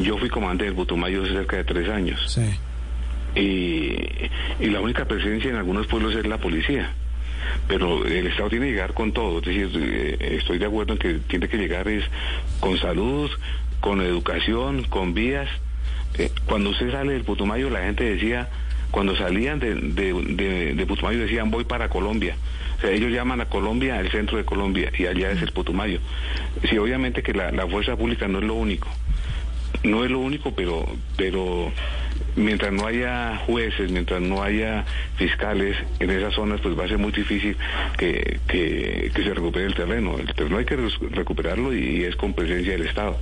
Yo 0.00 0.16
fui 0.18 0.28
comandante 0.28 0.64
del 0.64 0.74
Butumayo 0.74 1.22
hace 1.22 1.32
cerca 1.32 1.56
de 1.56 1.64
tres 1.64 1.88
años. 1.88 2.18
Sí. 2.26 2.48
y, 3.38 4.64
y 4.64 4.70
la 4.70 4.80
única 4.80 5.04
presencia 5.04 5.50
en 5.50 5.56
algunos 5.56 5.86
pueblos 5.86 6.14
es 6.16 6.26
la 6.26 6.38
policía. 6.38 6.92
Pero 7.68 8.04
el 8.06 8.26
Estado 8.26 8.48
tiene 8.48 8.66
que 8.66 8.72
llegar 8.72 8.94
con 8.94 9.12
todo, 9.12 9.38
es 9.38 9.44
decir, 9.44 9.70
eh, 9.74 10.36
estoy 10.38 10.58
de 10.58 10.66
acuerdo 10.66 10.94
en 10.94 10.98
que 10.98 11.14
tiene 11.28 11.48
que 11.48 11.56
llegar 11.58 11.86
es 11.88 12.04
con 12.58 12.78
salud, 12.78 13.30
con 13.86 14.00
educación, 14.00 14.82
con 14.82 15.14
vías. 15.14 15.48
Eh, 16.18 16.32
cuando 16.46 16.70
usted 16.70 16.90
sale 16.90 17.12
del 17.12 17.22
Putumayo, 17.22 17.70
la 17.70 17.82
gente 17.82 18.02
decía, 18.02 18.48
cuando 18.90 19.14
salían 19.14 19.60
de, 19.60 20.84
Putumayo 20.88 21.20
decían 21.20 21.52
voy 21.52 21.62
para 21.62 21.88
Colombia. 21.88 22.34
O 22.78 22.80
sea, 22.80 22.90
ellos 22.90 23.12
llaman 23.12 23.42
a 23.42 23.44
Colombia 23.44 24.00
el 24.00 24.10
centro 24.10 24.38
de 24.38 24.44
Colombia 24.44 24.90
y 24.98 25.06
allá 25.06 25.30
es 25.30 25.40
el 25.40 25.52
Putumayo. 25.52 26.00
Sí, 26.68 26.76
obviamente 26.78 27.22
que 27.22 27.32
la, 27.32 27.64
fuerza 27.68 27.94
pública 27.94 28.26
no 28.26 28.38
es 28.40 28.44
lo 28.44 28.54
único 28.54 28.88
no 29.84 30.04
es 30.04 30.10
lo 30.10 30.18
único, 30.18 30.52
pero, 30.52 30.84
pero 31.16 31.70
mientras 32.34 32.72
no 32.72 32.86
haya 32.86 33.36
jueces, 33.46 33.90
mientras 33.90 34.20
no 34.20 34.42
haya 34.42 34.84
fiscales 35.16 35.76
en 36.00 36.10
esas 36.10 36.34
zonas, 36.34 36.60
pues 36.60 36.76
va 36.76 36.84
a 36.84 36.88
ser 36.88 36.98
muy 36.98 37.12
difícil 37.12 37.56
que, 37.98 38.40
se 39.14 39.34
recupere 39.34 39.66
el 39.66 39.74
terreno. 39.74 40.18
El 40.18 40.34
terreno 40.34 40.58
hay 40.58 40.64
que 40.64 40.76
recuperarlo 41.10 41.74
y 41.74 42.02
es 42.04 42.16
con 42.16 42.32
presencia 42.32 42.72
del 42.72 42.86
Estado. 42.86 43.18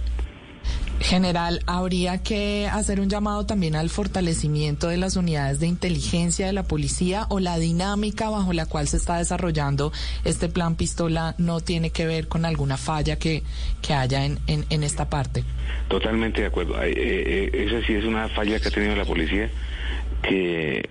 General, 1.05 1.61
habría 1.67 2.23
que 2.23 2.67
hacer 2.67 2.99
un 2.99 3.11
llamado 3.11 3.45
también 3.45 3.77
al 3.77 3.91
fortalecimiento 3.91 4.89
de 4.89 4.97
las 4.97 5.17
unidades 5.17 5.61
de 5.61 5.67
inteligencia 5.67 6.47
de 6.47 6.55
la 6.55 6.63
policía 6.63 7.27
o 7.29 7.41
la 7.41 7.59
dinámica 7.59 8.31
bajo 8.31 8.55
la 8.55 8.65
cual 8.65 8.89
se 8.89 8.97
está 8.97 9.19
desarrollando 9.19 9.93
este 10.25 10.49
plan 10.49 10.77
pistola 10.77 11.35
no 11.37 11.61
tiene 11.61 11.91
que 11.91 12.07
ver 12.07 12.27
con 12.27 12.47
alguna 12.47 12.79
falla 12.79 13.19
que, 13.19 13.43
que 13.83 13.93
haya 13.93 14.25
en, 14.25 14.39
en, 14.47 14.83
esta 14.83 15.11
parte. 15.11 15.45
Totalmente 15.89 16.41
de 16.41 16.47
acuerdo. 16.47 16.83
Eh, 16.83 16.95
eh, 16.97 17.51
esa 17.53 17.87
sí 17.87 17.93
es 17.93 18.05
una 18.07 18.31
falla 18.31 18.59
que 18.59 18.69
ha 18.69 18.71
tenido 18.71 18.97
la 18.97 19.05
policía 19.05 19.51
que 20.23 20.89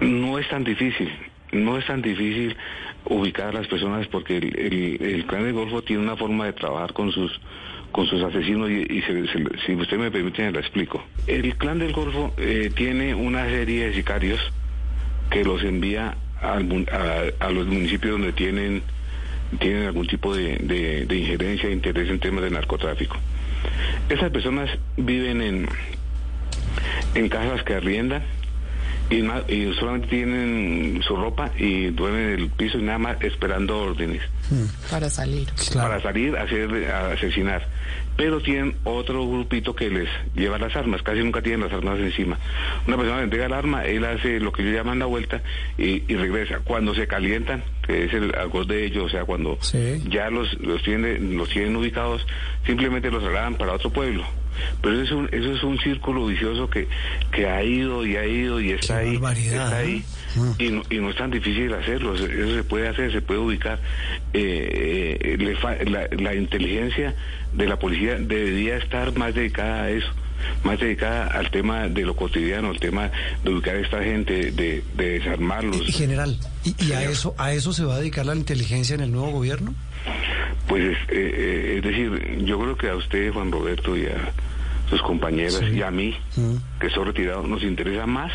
no 0.00 0.38
es 0.38 0.48
tan 0.48 0.64
difícil, 0.64 1.10
no 1.52 1.76
es 1.76 1.86
tan 1.86 2.00
difícil 2.00 2.56
ubicar 3.04 3.48
a 3.48 3.52
las 3.52 3.66
personas 3.66 4.06
porque 4.06 4.38
el, 4.38 4.58
el, 4.58 5.02
el 5.02 5.26
clan 5.26 5.44
del 5.44 5.52
Golfo 5.52 5.82
tiene 5.82 6.02
una 6.02 6.16
forma 6.16 6.46
de 6.46 6.54
trabajar 6.54 6.94
con 6.94 7.12
sus 7.12 7.38
con 7.92 8.06
sus 8.06 8.22
asesinos 8.22 8.70
y, 8.70 8.86
y 8.88 9.02
se- 9.02 9.26
se- 9.28 9.44
si 9.66 9.74
usted 9.74 9.98
me 9.98 10.10
permite 10.10 10.50
la 10.50 10.60
explico. 10.60 11.02
El 11.26 11.54
clan 11.56 11.78
del 11.78 11.92
Golfo 11.92 12.32
eh, 12.38 12.70
tiene 12.74 13.14
una 13.14 13.44
serie 13.46 13.86
de 13.86 13.94
sicarios 13.94 14.40
que 15.30 15.44
los 15.44 15.62
envía 15.62 16.16
al 16.40 16.86
a, 16.92 17.44
a 17.46 17.50
los 17.50 17.66
municipios 17.66 18.12
donde 18.12 18.32
tienen 18.32 18.82
tienen 19.58 19.86
algún 19.86 20.06
tipo 20.06 20.34
de, 20.34 20.56
de, 20.58 21.06
de 21.06 21.16
injerencia 21.16 21.68
interés 21.70 22.08
en 22.08 22.20
temas 22.20 22.42
de 22.44 22.50
narcotráfico. 22.50 23.16
Esas 24.08 24.30
personas 24.30 24.70
viven 24.96 25.42
en, 25.42 25.68
en 27.16 27.28
casas 27.28 27.62
que 27.64 27.74
arriendan 27.74 28.22
y, 29.10 29.16
y 29.52 29.74
solamente 29.74 30.06
tienen 30.06 31.00
su 31.02 31.16
ropa 31.16 31.50
y 31.58 31.86
duermen 31.88 32.28
en 32.34 32.40
el 32.40 32.48
piso 32.50 32.78
y 32.78 32.82
nada 32.82 32.98
más 32.98 33.16
esperando 33.22 33.76
órdenes 33.80 34.22
Para 34.90 35.08
salir. 35.10 35.48
para 35.74 36.00
salir 36.02 36.36
a, 36.36 36.42
hacer, 36.42 36.90
a 36.90 37.12
asesinar. 37.12 37.66
Pero 38.16 38.40
tienen 38.42 38.74
otro 38.84 39.26
grupito 39.26 39.74
que 39.74 39.88
les 39.88 40.08
lleva 40.34 40.58
las 40.58 40.74
armas, 40.76 41.02
casi 41.02 41.20
nunca 41.20 41.40
tienen 41.40 41.60
las 41.62 41.72
armas 41.72 41.98
encima. 41.98 42.38
Una 42.86 42.96
persona 42.96 43.18
le 43.18 43.24
entrega 43.24 43.46
el 43.46 43.52
arma, 43.54 43.84
él 43.86 44.04
hace 44.04 44.40
lo 44.40 44.52
que 44.52 44.62
ellos 44.62 44.74
llaman 44.74 44.98
la 44.98 45.06
vuelta 45.06 45.42
y, 45.78 46.02
y 46.12 46.16
regresa. 46.16 46.58
Cuando 46.62 46.94
se 46.94 47.06
calientan, 47.06 47.62
que 47.86 48.04
es 48.04 48.12
el 48.12 48.34
algo 48.34 48.64
de 48.64 48.84
ellos, 48.84 49.04
o 49.06 49.08
sea, 49.08 49.24
cuando 49.24 49.56
Sí. 49.62 50.02
ya 50.08 50.28
los, 50.30 50.52
los, 50.60 50.82
tienen, 50.82 51.36
los 51.38 51.48
tienen 51.48 51.74
ubicados, 51.76 52.26
simplemente 52.66 53.10
los 53.10 53.22
trasladan 53.22 53.54
para 53.54 53.72
otro 53.72 53.90
pueblo. 53.90 54.24
Pero 54.82 54.94
eso 54.96 55.04
es 55.04 55.10
un, 55.12 55.28
eso 55.32 55.52
es 55.54 55.62
un 55.62 55.78
círculo 55.78 56.26
vicioso 56.26 56.68
que, 56.68 56.88
que 57.32 57.48
ha 57.48 57.62
ido 57.62 58.04
y 58.04 58.16
ha 58.16 58.26
ido 58.26 58.60
y 58.60 58.72
está 58.72 59.00
Qué 59.00 59.08
ahí. 59.08 59.16
barbaridad, 59.16 59.64
Está 59.64 59.70
¿no? 59.70 59.76
ahí. 59.76 59.96
Mm. 59.96 60.19
Y 60.58 60.70
no, 60.70 60.82
y 60.90 60.98
no 60.98 61.10
es 61.10 61.16
tan 61.16 61.30
difícil 61.30 61.72
hacerlo, 61.74 62.14
eso 62.14 62.26
se 62.26 62.64
puede 62.64 62.88
hacer, 62.88 63.10
se 63.12 63.20
puede 63.22 63.40
ubicar. 63.40 63.78
Eh, 64.32 65.18
eh, 65.20 65.36
le 65.38 65.56
fa- 65.56 65.76
la, 65.84 66.06
la 66.10 66.34
inteligencia 66.34 67.14
de 67.52 67.66
la 67.66 67.78
policía 67.78 68.14
debería 68.16 68.76
estar 68.76 69.16
más 69.16 69.34
dedicada 69.34 69.82
a 69.84 69.90
eso, 69.90 70.08
más 70.64 70.78
dedicada 70.78 71.26
al 71.26 71.50
tema 71.50 71.88
de 71.88 72.02
lo 72.02 72.14
cotidiano, 72.14 72.68
al 72.70 72.78
tema 72.78 73.10
de 73.42 73.50
ubicar 73.50 73.76
a 73.76 73.80
esta 73.80 74.02
gente, 74.02 74.52
de, 74.52 74.82
de 74.96 75.18
desarmarlos. 75.18 75.88
Y, 75.88 75.92
general, 75.92 76.36
¿y, 76.64 76.74
y 76.84 76.92
a 76.92 77.02
eso 77.02 77.34
a 77.38 77.52
eso 77.52 77.72
se 77.72 77.84
va 77.84 77.94
a 77.96 77.98
dedicar 77.98 78.24
la 78.26 78.36
inteligencia 78.36 78.94
en 78.94 79.00
el 79.00 79.12
nuevo 79.12 79.30
gobierno? 79.32 79.74
Pues 80.68 80.84
es, 80.84 80.96
eh, 81.08 81.34
eh, 81.34 81.74
es 81.78 81.82
decir, 81.82 82.44
yo 82.44 82.58
creo 82.60 82.76
que 82.76 82.88
a 82.88 82.94
usted, 82.96 83.32
Juan 83.32 83.50
Roberto, 83.50 83.96
y 83.96 84.06
a 84.06 84.32
sus 84.88 85.02
compañeras 85.02 85.54
Sí. 85.68 85.76
y 85.78 85.82
a 85.82 85.90
mí, 85.90 86.16
Mm. 86.36 86.56
que 86.80 86.90
soy 86.90 87.04
retirado, 87.04 87.46
nos 87.46 87.62
interesa 87.62 88.06
más 88.06 88.32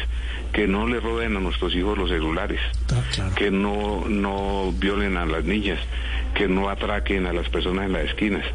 que 0.56 0.68
no 0.70 0.88
le 0.88 1.02
roben 1.02 1.36
a 1.36 1.42
nuestros 1.42 1.76
hijos 1.76 1.98
los 1.98 2.10
celulares. 2.10 2.62
Ah, 2.94 3.04
claro. 3.14 3.36
que 3.36 3.52
no, 3.52 4.06
no 4.08 4.72
violen 4.72 5.18
a 5.18 5.26
las 5.26 5.44
niñas, 5.44 5.80
que 6.34 6.48
no 6.48 6.70
atraquen 6.70 7.26
a 7.26 7.34
las 7.34 7.50
personas 7.50 7.88
en 7.88 7.92
las 7.92 8.06
esquinas. 8.06 8.46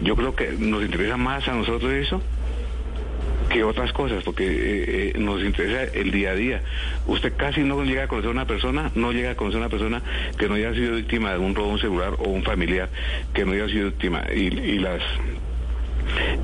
Yo 0.00 0.16
creo 0.16 0.34
que 0.34 0.50
nos 0.58 0.82
interesa 0.82 1.16
más 1.16 1.46
a 1.46 1.54
nosotros 1.54 1.92
eso 1.92 2.20
que 3.50 3.62
otras 3.62 3.92
cosas, 3.92 4.24
porque 4.24 4.46
eh, 4.46 5.12
eh, 5.14 5.18
nos 5.18 5.44
interesa 5.44 5.84
el 5.96 6.10
día 6.10 6.30
a 6.30 6.34
día. 6.34 6.62
Usted 7.06 7.34
casi 7.36 7.60
no 7.60 7.80
llega 7.84 8.02
a 8.02 8.08
conocer 8.08 8.30
a 8.30 8.32
una 8.32 8.46
persona, 8.48 8.90
no 8.96 9.12
llega 9.12 9.30
a 9.30 9.36
conocer 9.36 9.58
a 9.58 9.66
una 9.66 9.70
persona 9.70 10.02
que 10.36 10.48
no 10.48 10.54
haya 10.54 10.74
sido 10.74 10.96
víctima 10.96 11.30
de 11.30 11.38
un 11.38 11.54
robo 11.54 11.68
un 11.68 11.78
celular 11.78 12.14
o 12.18 12.30
un 12.30 12.42
familiar 12.42 12.88
que 13.32 13.44
no 13.44 13.52
haya 13.52 13.68
sido 13.68 13.86
víctima. 13.90 14.24
Y, 14.34 14.48
y 14.48 14.78
las 14.80 15.02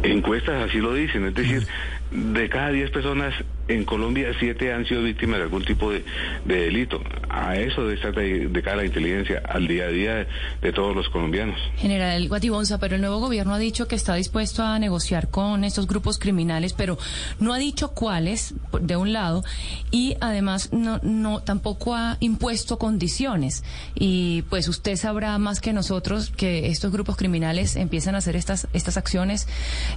encuestas 0.05 0.69
así 0.69 0.79
lo 0.79 0.95
dicen, 0.95 1.25
es 1.25 1.35
decir, 1.35 1.67
de 2.13 2.49
cada 2.49 2.71
10 2.71 2.91
personas 2.93 3.35
en 3.71 3.85
Colombia, 3.85 4.33
7 4.39 4.73
han 4.73 4.85
sido 4.85 5.03
víctimas 5.03 5.39
de 5.39 5.45
algún 5.45 5.65
tipo 5.65 5.93
de, 5.93 6.05
de 6.45 6.57
delito. 6.63 7.01
A 7.29 7.57
eso 7.57 7.83
debe 7.83 7.95
estar 7.95 8.15
de, 8.15 8.49
de 8.49 8.63
cara 8.63 8.75
a 8.75 8.77
la 8.79 8.87
inteligencia, 8.87 9.43
al 9.49 9.69
día 9.69 9.85
a 9.85 9.89
día 9.89 10.15
de, 10.17 10.27
de 10.61 10.73
todos 10.73 10.97
los 10.97 11.09
colombianos. 11.09 11.59
General 11.77 12.29
Guatibonza, 12.29 12.79
pero 12.79 12.97
el 12.97 13.01
nuevo 13.01 13.19
gobierno 13.19 13.55
ha 13.55 13.59
dicho 13.59 13.87
que 13.87 13.95
está 13.95 14.15
dispuesto 14.15 14.65
a 14.65 14.79
negociar 14.79 15.29
con 15.29 15.63
estos 15.65 15.87
grupos 15.87 16.19
criminales, 16.19 16.73
pero 16.73 16.99
no 17.39 17.53
ha 17.53 17.59
dicho 17.59 17.93
cuáles, 17.93 18.55
de 18.81 18.97
un 18.97 19.13
lado, 19.13 19.45
y 19.91 20.17
además 20.21 20.73
no, 20.73 20.99
no 21.03 21.41
tampoco 21.41 21.95
ha 21.95 22.17
impuesto 22.21 22.79
condiciones. 22.79 23.63
Y 23.95 24.43
pues 24.51 24.69
usted 24.69 24.97
sabrá 24.97 25.39
más 25.39 25.61
que 25.61 25.73
nosotros 25.73 26.31
que 26.31 26.69
estos 26.69 26.91
grupos 26.91 27.17
criminales 27.17 27.77
empiezan 27.77 28.15
a 28.15 28.19
hacer 28.19 28.37
estas 28.37 28.67
estas 28.73 28.97
acciones 28.97 29.47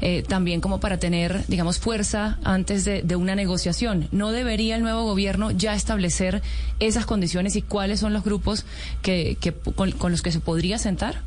eh, 0.01 0.24
también 0.27 0.62
como 0.62 0.80
para 0.80 0.98
tener, 0.98 1.46
digamos, 1.48 1.80
fuerza 1.80 2.38
antes 2.44 2.86
de, 2.86 3.01
de 3.01 3.15
una 3.15 3.36
negociación. 3.36 3.62
¿No 4.12 4.32
debería 4.32 4.75
el 4.75 4.84
nuevo 4.84 5.03
gobierno 5.03 5.51
ya 5.51 5.74
establecer 5.74 6.41
esas 6.79 7.05
condiciones 7.05 7.55
y 7.55 7.62
cuáles 7.62 8.00
son 8.00 8.13
los 8.13 8.24
grupos 8.24 8.65
que, 9.01 9.38
con, 9.75 9.93
los 10.12 10.22
que 10.22 10.32
se 10.32 10.39
podría 10.39 10.77
sentar? 10.77 11.22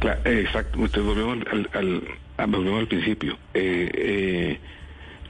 Claro, 0.00 0.20
eh, 0.24 0.40
exacto, 0.40 0.78
volvemos 0.78 1.38
al, 1.50 1.68
al, 1.74 2.02
al 2.36 2.86
principio. 2.86 3.36
Eh, 3.54 3.90
eh, 3.94 4.60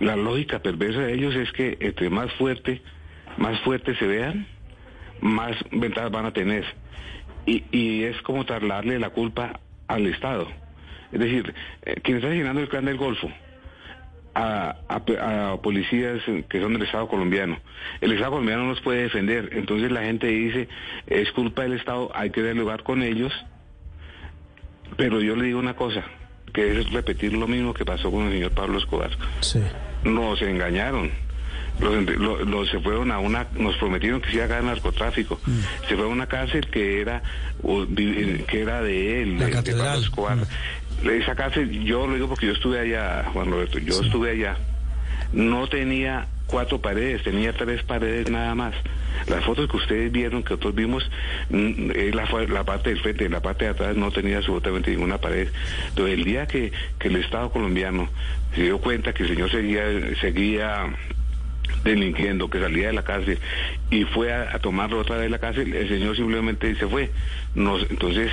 la 0.00 0.16
lógica 0.16 0.61
perversa 0.61 1.00
de 1.00 1.14
ellos 1.14 1.35
es 1.35 1.50
que 1.52 1.76
entre 1.80 2.11
más 2.11 2.32
fuerte, 2.35 2.82
más 3.37 3.58
fuerte 3.61 3.97
se 3.97 4.06
vean, 4.06 4.47
más 5.20 5.56
ventajas 5.70 6.11
van 6.11 6.26
a 6.26 6.32
tener. 6.32 6.64
Y, 7.47 7.64
y 7.73 8.04
es 8.04 8.20
como 8.23 8.44
trasladarle 8.44 8.99
la 8.99 9.11
culpa 9.11 9.61
al 9.87 10.06
Estado. 10.06 10.47
Es 11.12 11.20
decir, 11.20 11.54
eh, 11.82 11.97
quien 12.02 12.18
está 12.18 12.28
asesinando 12.28 12.61
el 12.61 12.68
clan 12.68 12.85
del 12.85 12.99
Golfo, 12.99 13.30
a, 14.40 14.76
a- 14.88 15.52
a 15.52 15.57
policías 15.61 16.21
que 16.49 16.61
son 16.61 16.73
del 16.75 16.83
Estado 16.83 17.09
colombiano. 17.09 17.59
El 18.00 18.12
Estado 18.12 18.33
colombiano 18.33 18.62
no 18.64 18.71
los 18.71 18.80
puede 18.80 19.02
defender, 19.02 19.50
entonces 19.52 19.90
la 19.90 20.02
gente 20.02 20.26
dice, 20.28 20.68
es 21.07 21.33
culpa 21.33 21.62
del 21.62 21.73
Estado, 21.73 22.11
hay 22.14 22.30
que 22.30 22.42
dialogar 22.42 22.83
con 22.83 23.02
ellos, 23.02 23.33
Pero 24.97 25.21
yo 25.21 25.37
le 25.37 25.45
digo 25.45 25.59
una 25.59 25.75
cosa, 25.76 26.02
que 26.52 26.80
es 26.80 26.90
repetir 26.92 27.33
lo 27.35 27.47
mismo 27.47 27.75
que 27.75 27.85
pasó 27.85 28.11
con 28.11 28.26
el 28.26 28.33
señor 28.33 28.52
Pablo 28.52 28.78
Escobar. 28.78 29.11
Sí. 29.40 29.61
Nos 30.04 30.40
engañaron. 30.42 31.11
Los, 31.80 32.04
lo- 32.18 32.45
los- 32.45 32.68
se 32.71 32.80
fueron 32.80 33.12
a 33.12 33.18
una, 33.21 33.47
nos 33.54 33.76
prometieron 33.76 34.21
que 34.21 34.30
se 34.30 34.37
iba 34.37 34.45
a 34.59 34.62
narcotráfico. 34.62 35.38
Mm. 35.47 35.59
Se 35.88 35.95
fue 35.95 36.04
a 36.07 36.09
una 36.09 36.26
cárcel 36.26 36.66
que 36.71 37.00
era, 37.00 37.23
que 38.49 38.61
era 38.62 38.83
de 38.83 39.23
él, 39.23 39.38
La 39.38 39.47
de. 39.47 39.73
Pablo 39.85 40.00
Escobar. 40.00 40.38
Esa 41.05 41.35
cárcel, 41.35 41.85
yo 41.85 42.07
lo 42.07 42.14
digo 42.14 42.28
porque 42.28 42.47
yo 42.47 42.52
estuve 42.52 42.81
allá, 42.81 43.25
Juan 43.33 43.50
Roberto, 43.50 43.78
yo 43.78 44.00
estuve 44.00 44.31
allá. 44.33 44.57
No 45.33 45.69
tenía 45.69 46.26
cuatro 46.47 46.81
paredes, 46.81 47.23
tenía 47.23 47.52
tres 47.52 47.83
paredes 47.83 48.31
nada 48.31 48.55
más. 48.55 48.75
Las 49.28 49.45
fotos 49.45 49.71
que 49.71 49.76
ustedes 49.76 50.11
vieron, 50.11 50.43
que 50.43 50.50
nosotros 50.50 50.75
vimos, 50.75 51.09
mm, 51.50 51.90
es 51.95 52.14
la, 52.14 52.64
parte 52.64 52.90
del 52.90 53.00
frente, 53.00 53.28
la 53.28 53.40
parte 53.40 53.67
de 53.67 53.71
atrás 53.71 53.97
no 53.97 54.11
tenía 54.11 54.38
absolutamente 54.38 54.90
ninguna 54.90 55.19
pared. 55.19 55.49
Entonces, 55.88 56.19
el 56.19 56.25
día 56.25 56.47
que, 56.47 56.73
que 56.99 57.09
el 57.09 57.17
Estado 57.17 57.50
colombiano 57.50 58.09
se 58.55 58.62
dio 58.62 58.78
cuenta 58.78 59.12
que 59.12 59.23
el 59.23 59.28
señor 59.28 59.50
seguía, 59.50 59.83
seguía 60.21 60.87
delinquiendo, 61.85 62.49
que 62.49 62.61
salía 62.61 62.88
de 62.88 62.93
la 62.95 63.05
cárcel 63.05 63.38
y 63.90 64.05
fue 64.05 64.33
a, 64.33 64.55
a 64.55 64.59
tomarlo 64.59 64.99
otra 65.00 65.17
vez 65.17 65.25
de 65.25 65.31
la 65.31 65.38
cárcel, 65.38 65.73
el 65.75 65.88
señor 65.88 66.17
simplemente 66.17 66.75
se 66.75 66.87
fue. 66.87 67.11
Nos, 67.55 67.88
entonces, 67.90 68.33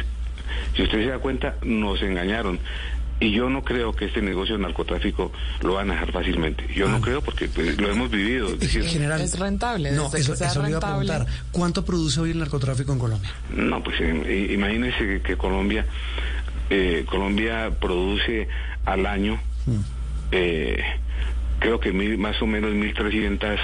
si 0.75 0.83
usted 0.83 0.99
se 1.03 1.09
da 1.09 1.19
cuenta, 1.19 1.55
nos 1.63 2.01
engañaron. 2.01 2.59
Y 3.17 3.31
yo 3.31 3.49
no 3.49 3.63
creo 3.63 3.93
que 3.93 4.05
este 4.05 4.21
negocio 4.21 4.57
de 4.57 4.61
narcotráfico 4.63 5.31
lo 5.63 5.75
van 5.75 5.89
a 5.89 5.93
dejar 5.93 6.11
fácilmente. 6.11 6.67
Yo 6.75 6.89
no 6.89 6.99
creo 6.99 7.21
porque 7.21 7.47
pues, 7.47 7.77
lo 7.79 7.89
hemos 7.89 8.11
vivido. 8.11 8.47
Es 8.49 8.59
decir, 8.59 8.83
General. 8.83 9.21
Es 9.21 9.39
rentable, 9.39 9.93
No, 9.93 10.07
eso, 10.13 10.33
que 10.33 10.37
sea 10.37 10.47
eso 10.49 10.61
le 10.61 10.69
iba 10.71 10.79
a 10.79 10.81
rentable. 10.81 11.07
preguntar. 11.07 11.33
¿Cuánto 11.51 11.85
produce 11.85 12.19
hoy 12.19 12.31
el 12.31 12.39
narcotráfico 12.39 12.91
en 12.91 12.99
Colombia? 12.99 13.31
No, 13.55 13.81
pues 13.81 13.95
eh, 14.01 14.49
imagínense 14.53 14.97
que, 14.99 15.21
que 15.21 15.37
Colombia, 15.37 15.85
eh, 16.69 17.05
Colombia 17.09 17.71
produce 17.79 18.49
al 18.83 19.05
año, 19.05 19.39
eh, 20.31 20.83
creo 21.59 21.79
que 21.79 21.93
mil- 21.93 22.17
más 22.17 22.41
o 22.41 22.47
menos 22.47 22.71
1.300 22.73 23.57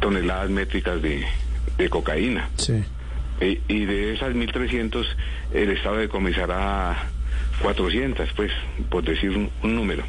toneladas 0.00 0.48
métricas 0.48 1.00
de, 1.02 1.24
de 1.76 1.90
cocaína. 1.90 2.48
Sí. 2.56 2.82
Eh, 3.42 3.60
y 3.66 3.84
de 3.86 4.14
esas 4.14 4.34
1.300, 4.34 5.04
el 5.52 5.70
Estado 5.70 5.96
decomisará 5.96 7.08
400, 7.60 8.28
pues, 8.36 8.52
por 8.88 9.02
decir 9.04 9.30
un, 9.30 9.50
un 9.64 9.74
número. 9.74 10.04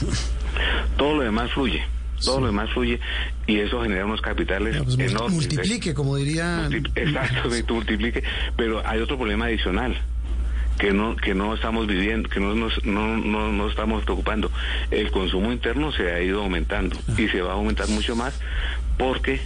Todo 0.96 1.16
lo 1.16 1.22
demás 1.22 1.50
fluye. 1.52 1.82
Todo 2.24 2.40
lo 2.40 2.46
demás 2.46 2.68
fluye 2.70 3.00
y 3.46 3.60
eso 3.60 3.82
genera 3.82 4.04
unos 4.04 4.20
capitales 4.20 4.76
Pues 4.82 4.98
enormes. 4.98 5.32
multiplique, 5.32 5.94
como 5.94 6.16
diría. 6.16 6.68
Exacto, 6.94 7.48
multiplique. 7.74 8.22
Pero 8.56 8.82
hay 8.86 9.00
otro 9.00 9.16
problema 9.16 9.46
adicional 9.46 9.98
que 10.78 10.92
no 10.92 11.16
que 11.16 11.34
no 11.34 11.54
estamos 11.54 11.86
viviendo, 11.86 12.28
que 12.28 12.40
no 12.40 12.54
nos 12.54 12.84
no, 12.84 13.16
no, 13.16 13.50
no 13.52 13.68
estamos 13.70 14.04
preocupando. 14.04 14.50
El 14.90 15.10
consumo 15.10 15.50
interno 15.50 15.92
se 15.92 16.12
ha 16.12 16.20
ido 16.22 16.42
aumentando 16.42 16.94
y 17.16 17.26
se 17.28 17.40
va 17.40 17.52
a 17.52 17.54
aumentar 17.54 17.88
mucho 17.88 18.14
más 18.16 18.38
porque, 18.98 19.40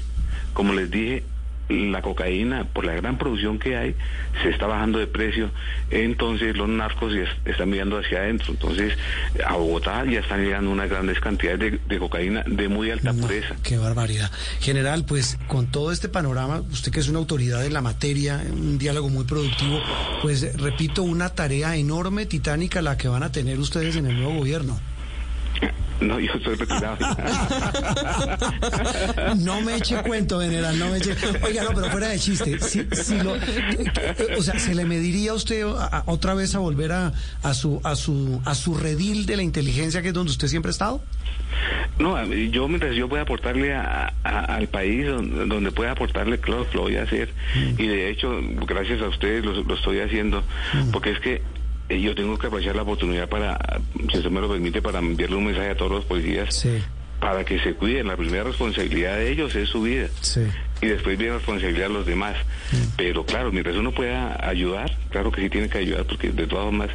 como 0.53 0.73
les 0.73 0.91
dije, 0.91 1.23
la 1.68 2.02
cocaína, 2.02 2.64
por 2.64 2.85
la 2.85 2.92
gran 2.94 3.16
producción 3.18 3.59
que 3.59 3.76
hay, 3.76 3.94
se 4.42 4.50
está 4.50 4.66
bajando 4.66 4.99
de 4.99 5.06
precio. 5.06 5.50
Entonces 5.90 6.56
los 6.56 6.68
narcos 6.68 7.12
están 7.44 7.71
mirando 7.71 7.99
hacia 7.99 8.18
adentro. 8.18 8.52
Entonces 8.52 8.94
a 9.47 9.54
Bogotá 9.56 10.04
ya 10.04 10.21
están 10.21 10.44
llegando 10.44 10.71
unas 10.71 10.90
grandes 10.90 11.21
cantidades 11.21 11.59
de, 11.61 11.80
de 11.88 11.99
cocaína 11.99 12.42
de 12.47 12.68
muy 12.68 12.90
alta 12.90 13.12
No, 13.12 13.23
pureza. 13.23 13.54
qué 13.62 13.78
barbaridad. 13.78 14.30
General, 14.61 15.04
pues 15.06 15.38
con 15.47 15.66
todo 15.68 15.92
este 15.92 16.09
panorama, 16.09 16.61
usted 16.73 16.92
que 16.92 17.00
es 17.00 17.09
una 17.09 17.18
autoridad 17.18 17.64
en 17.64 17.73
la 17.73 17.80
materia, 17.80 18.42
un 18.52 18.78
diálogo 18.78 19.09
muy 19.09 19.25
productivo, 19.25 19.80
pues 20.23 20.56
repito, 20.61 21.02
una 21.02 21.30
tarea 21.30 21.76
enorme, 21.76 22.26
titánica, 22.26 22.83
la 22.83 22.97
que 22.97 23.09
van 23.09 23.23
a 23.23 23.33
tener 23.33 23.59
ustedes 23.59 23.97
en 23.97 24.06
el 24.06 24.16
nuevo 24.16 24.35
gobierno. 24.38 24.78
No, 26.00 26.18
yo 26.20 26.32
estoy 26.32 26.54
retirado. 26.56 26.98
No 29.36 29.60
me 29.60 29.76
eche 29.76 29.96
cuento, 30.02 30.40
general, 30.40 30.78
no 30.78 30.90
me 30.90 30.98
eche. 30.98 31.14
Oiga, 31.42 31.64
no, 31.64 31.70
pero 31.74 31.90
fuera 31.90 32.08
de 32.08 32.18
chiste. 32.18 32.58
Si, 32.60 32.86
si 32.92 33.18
lo- 33.22 33.34
o 34.38 34.42
sea, 34.42 34.58
¿se 34.58 34.74
le 34.74 34.84
mediría 34.84 35.32
a 35.32 35.34
usted 35.34 35.62
a- 35.64 35.86
a- 35.98 36.02
otra 36.06 36.35
vez 36.35 36.54
a 36.54 36.59
volver 36.59 36.92
a, 36.92 37.12
a 37.42 37.54
su 37.54 37.80
a 37.85 37.94
su 37.96 38.40
a 38.44 38.54
su 38.54 38.76
redil 38.76 39.26
de 39.26 39.37
la 39.37 39.42
inteligencia 39.42 40.02
que 40.02 40.09
es 40.09 40.14
donde 40.14 40.30
usted 40.33 40.48
siempre 40.48 40.70
ha 40.70 40.72
estado? 40.72 41.02
No, 41.98 42.22
yo 42.33 42.66
mientras 42.68 42.94
yo 42.96 43.09
pueda 43.09 43.22
aportarle 43.22 43.74
a- 43.74 44.12
al 44.24 44.66
país 44.68 45.07
donde, 45.07 45.70
pueda 45.70 45.92
aportarle, 45.92 46.38
claro 46.40 46.66
lo 46.74 46.83
voy 46.83 46.96
a 46.96 47.02
hacer. 47.04 47.30
Y 47.78 47.87
de 47.87 48.11
hecho, 48.11 48.40
gracias 48.66 49.00
a 49.00 49.09
ustedes 49.09 49.44
lo, 49.44 49.62
lo 49.62 49.74
estoy 49.74 50.00
haciendo, 50.00 50.42
porque 50.92 51.11
es 51.11 51.20
que 51.20 51.42
yo 51.88 52.14
tengo 52.14 52.38
que 52.38 52.47
aprovechar 52.47 52.77
la 52.77 52.83
oportunidad 52.83 53.29
para, 53.29 53.59
si 54.11 54.18
usted 54.18 54.31
me 54.31 54.40
lo 54.40 54.49
permite, 54.49 54.81
para 54.83 54.99
enviarle 55.01 55.37
un 55.37 55.44
mensaje 55.47 55.70
a 55.70 55.77
todos 55.77 55.90
los 55.92 56.05
policías 56.05 56.55
Sí, 56.55 56.79
para 57.20 57.44
que 57.44 57.59
se 57.61 57.75
cuiden. 57.75 58.07
La 58.09 58.16
primera 58.16 58.44
responsabilidad 58.44 59.16
de 59.16 59.31
ellos 59.31 59.55
es 59.55 59.68
su 59.68 59.83
vida. 59.83 60.09
sí. 60.20 60.40
Y 60.83 60.87
después 60.88 61.16
viene 61.16 61.33
la 61.33 61.38
responsabilidad 61.38 61.87
de 61.88 61.94
los 61.94 62.05
demás. 62.05 62.37
Pero 62.99 63.25
claro, 63.25 63.51
mientras 63.53 63.75
uno 63.77 63.92
pueda 63.92 64.37
ayudar, 64.47 64.94
claro 65.09 65.31
que 65.33 65.40
sí 65.40 65.49
tiene 65.49 65.68
que 65.70 65.79
ayudar, 65.79 66.05
porque 66.05 66.31
de 66.31 66.47
todas 66.47 66.64
formas, 66.66 66.90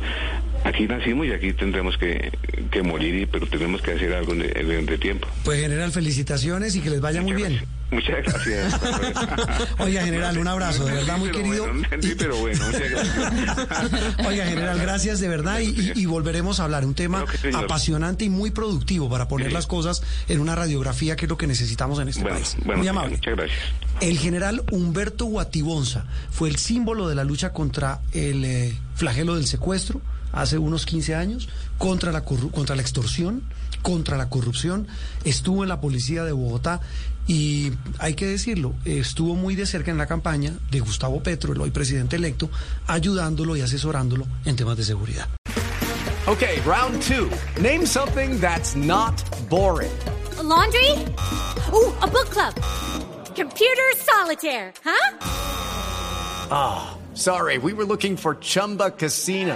aquí 0.64 0.86
nacimos 0.86 1.26
y 1.26 1.32
aquí 1.32 1.54
tendremos 1.54 1.98
que, 1.98 2.32
que 2.70 2.84
morir, 2.84 3.28
pero 3.32 3.48
tenemos 3.48 3.82
que 3.82 3.94
hacer 3.94 4.14
algo 4.14 4.34
en 4.34 4.42
el, 4.44 4.72
en 4.72 4.90
el 4.90 5.00
tiempo. 5.00 5.28
Pues 5.44 5.60
general, 5.62 5.92
felicitaciones 5.92 6.76
y 6.76 6.82
que 6.82 6.92
les 6.92 7.02
vaya 7.02 7.22
muy 7.22 7.34
bien. 7.34 7.54
gracias. 7.54 7.79
Muchas 7.92 8.24
gracias. 8.24 8.80
Oiga, 9.80 10.04
general, 10.04 10.38
un 10.38 10.48
abrazo, 10.48 10.86
de 10.86 10.94
verdad, 10.94 11.18
muy 11.18 11.32
querido. 11.32 11.64
bueno, 11.64 11.74
no 11.80 11.84
entendí, 11.86 12.16
pero 12.16 12.36
bueno, 12.38 12.64
muchas 12.66 12.90
gracias. 12.90 14.16
Oiga, 14.28 14.46
general, 14.46 14.80
gracias 14.80 15.20
de 15.20 15.28
verdad 15.28 15.60
y, 15.60 15.92
y- 15.96 16.06
volveremos 16.06 16.60
a 16.60 16.66
hablar. 16.66 16.86
Un 16.86 16.94
tema 16.94 17.26
apasionante 17.54 18.26
y 18.26 18.30
muy 18.30 18.52
productivo 18.52 19.10
para 19.10 19.28
poner 19.28 19.48
Sí. 19.48 19.54
las 19.54 19.68
cosas 19.68 20.02
en 20.28 20.40
una 20.40 20.54
radiografía 20.56 21.16
que 21.16 21.26
es 21.26 21.30
lo 21.30 21.38
que 21.38 21.48
necesitamos 21.48 22.00
en 22.00 22.10
este 22.10 22.22
Bueno, 22.22 22.38
país. 22.38 22.56
bueno, 22.64 22.80
muy 22.80 22.88
amable. 22.88 23.16
muchas 23.18 23.36
gracias. 23.36 23.60
El 24.02 24.18
general 24.20 24.64
Humberto 24.72 25.26
Guatibonza 25.26 26.06
fue 26.30 26.50
el 26.50 26.58
símbolo 26.58 27.08
de 27.10 27.16
la 27.16 27.24
lucha 27.24 27.52
contra 27.54 28.00
el 28.14 28.46
eh, 28.46 28.74
flagelo 28.96 29.36
del 29.36 29.46
secuestro 29.48 30.02
hace 30.32 30.58
unos 30.60 30.86
15 30.86 31.16
años, 31.16 31.50
contra 31.80 32.12
la, 32.12 32.24
contra 32.24 32.76
la 32.76 32.82
extorsión, 32.84 33.42
contra 33.82 34.16
la 34.16 34.30
corrupción. 34.30 34.88
Estuvo 35.24 35.64
en 35.64 35.70
la 35.70 35.82
policía 35.82 36.24
de 36.24 36.32
Bogotá 36.34 36.82
y 37.30 37.72
hay 38.00 38.16
que 38.16 38.26
decirlo, 38.26 38.74
estuvo 38.86 39.36
muy 39.36 39.54
de 39.54 39.68
cerca 39.68 39.92
en 39.92 40.00
la 40.00 40.08
campaña 40.08 40.58
de 40.72 40.80
Gustavo 40.80 41.22
Petro, 41.22 41.54
el 41.54 41.62
hoy 41.62 41.70
presidente 41.70 42.16
electo, 42.16 42.50
ayudándolo 42.88 43.56
y 43.56 43.62
asesorándolo 43.62 44.26
en 44.46 44.56
temas 44.56 44.78
de 44.78 44.84
seguridad. 44.84 45.28
Okay, 46.26 46.60
round 46.62 47.00
two. 47.04 47.30
Name 47.62 47.86
something 47.86 48.40
that's 48.40 48.76
not 48.76 49.14
boring. 49.48 49.92
A 50.40 50.44
laundry? 50.44 50.90
Ooh, 51.72 51.94
a 52.02 52.08
book 52.08 52.32
club. 52.32 52.56
Computer 53.36 53.96
solitaire, 53.98 54.74
huh? 54.84 55.20
Sorry, 57.14 57.60
we 57.60 57.74
were 57.74 57.86
looking 57.86 58.18
for 58.18 58.40
Chumba 58.40 58.90
Casino. 58.90 59.56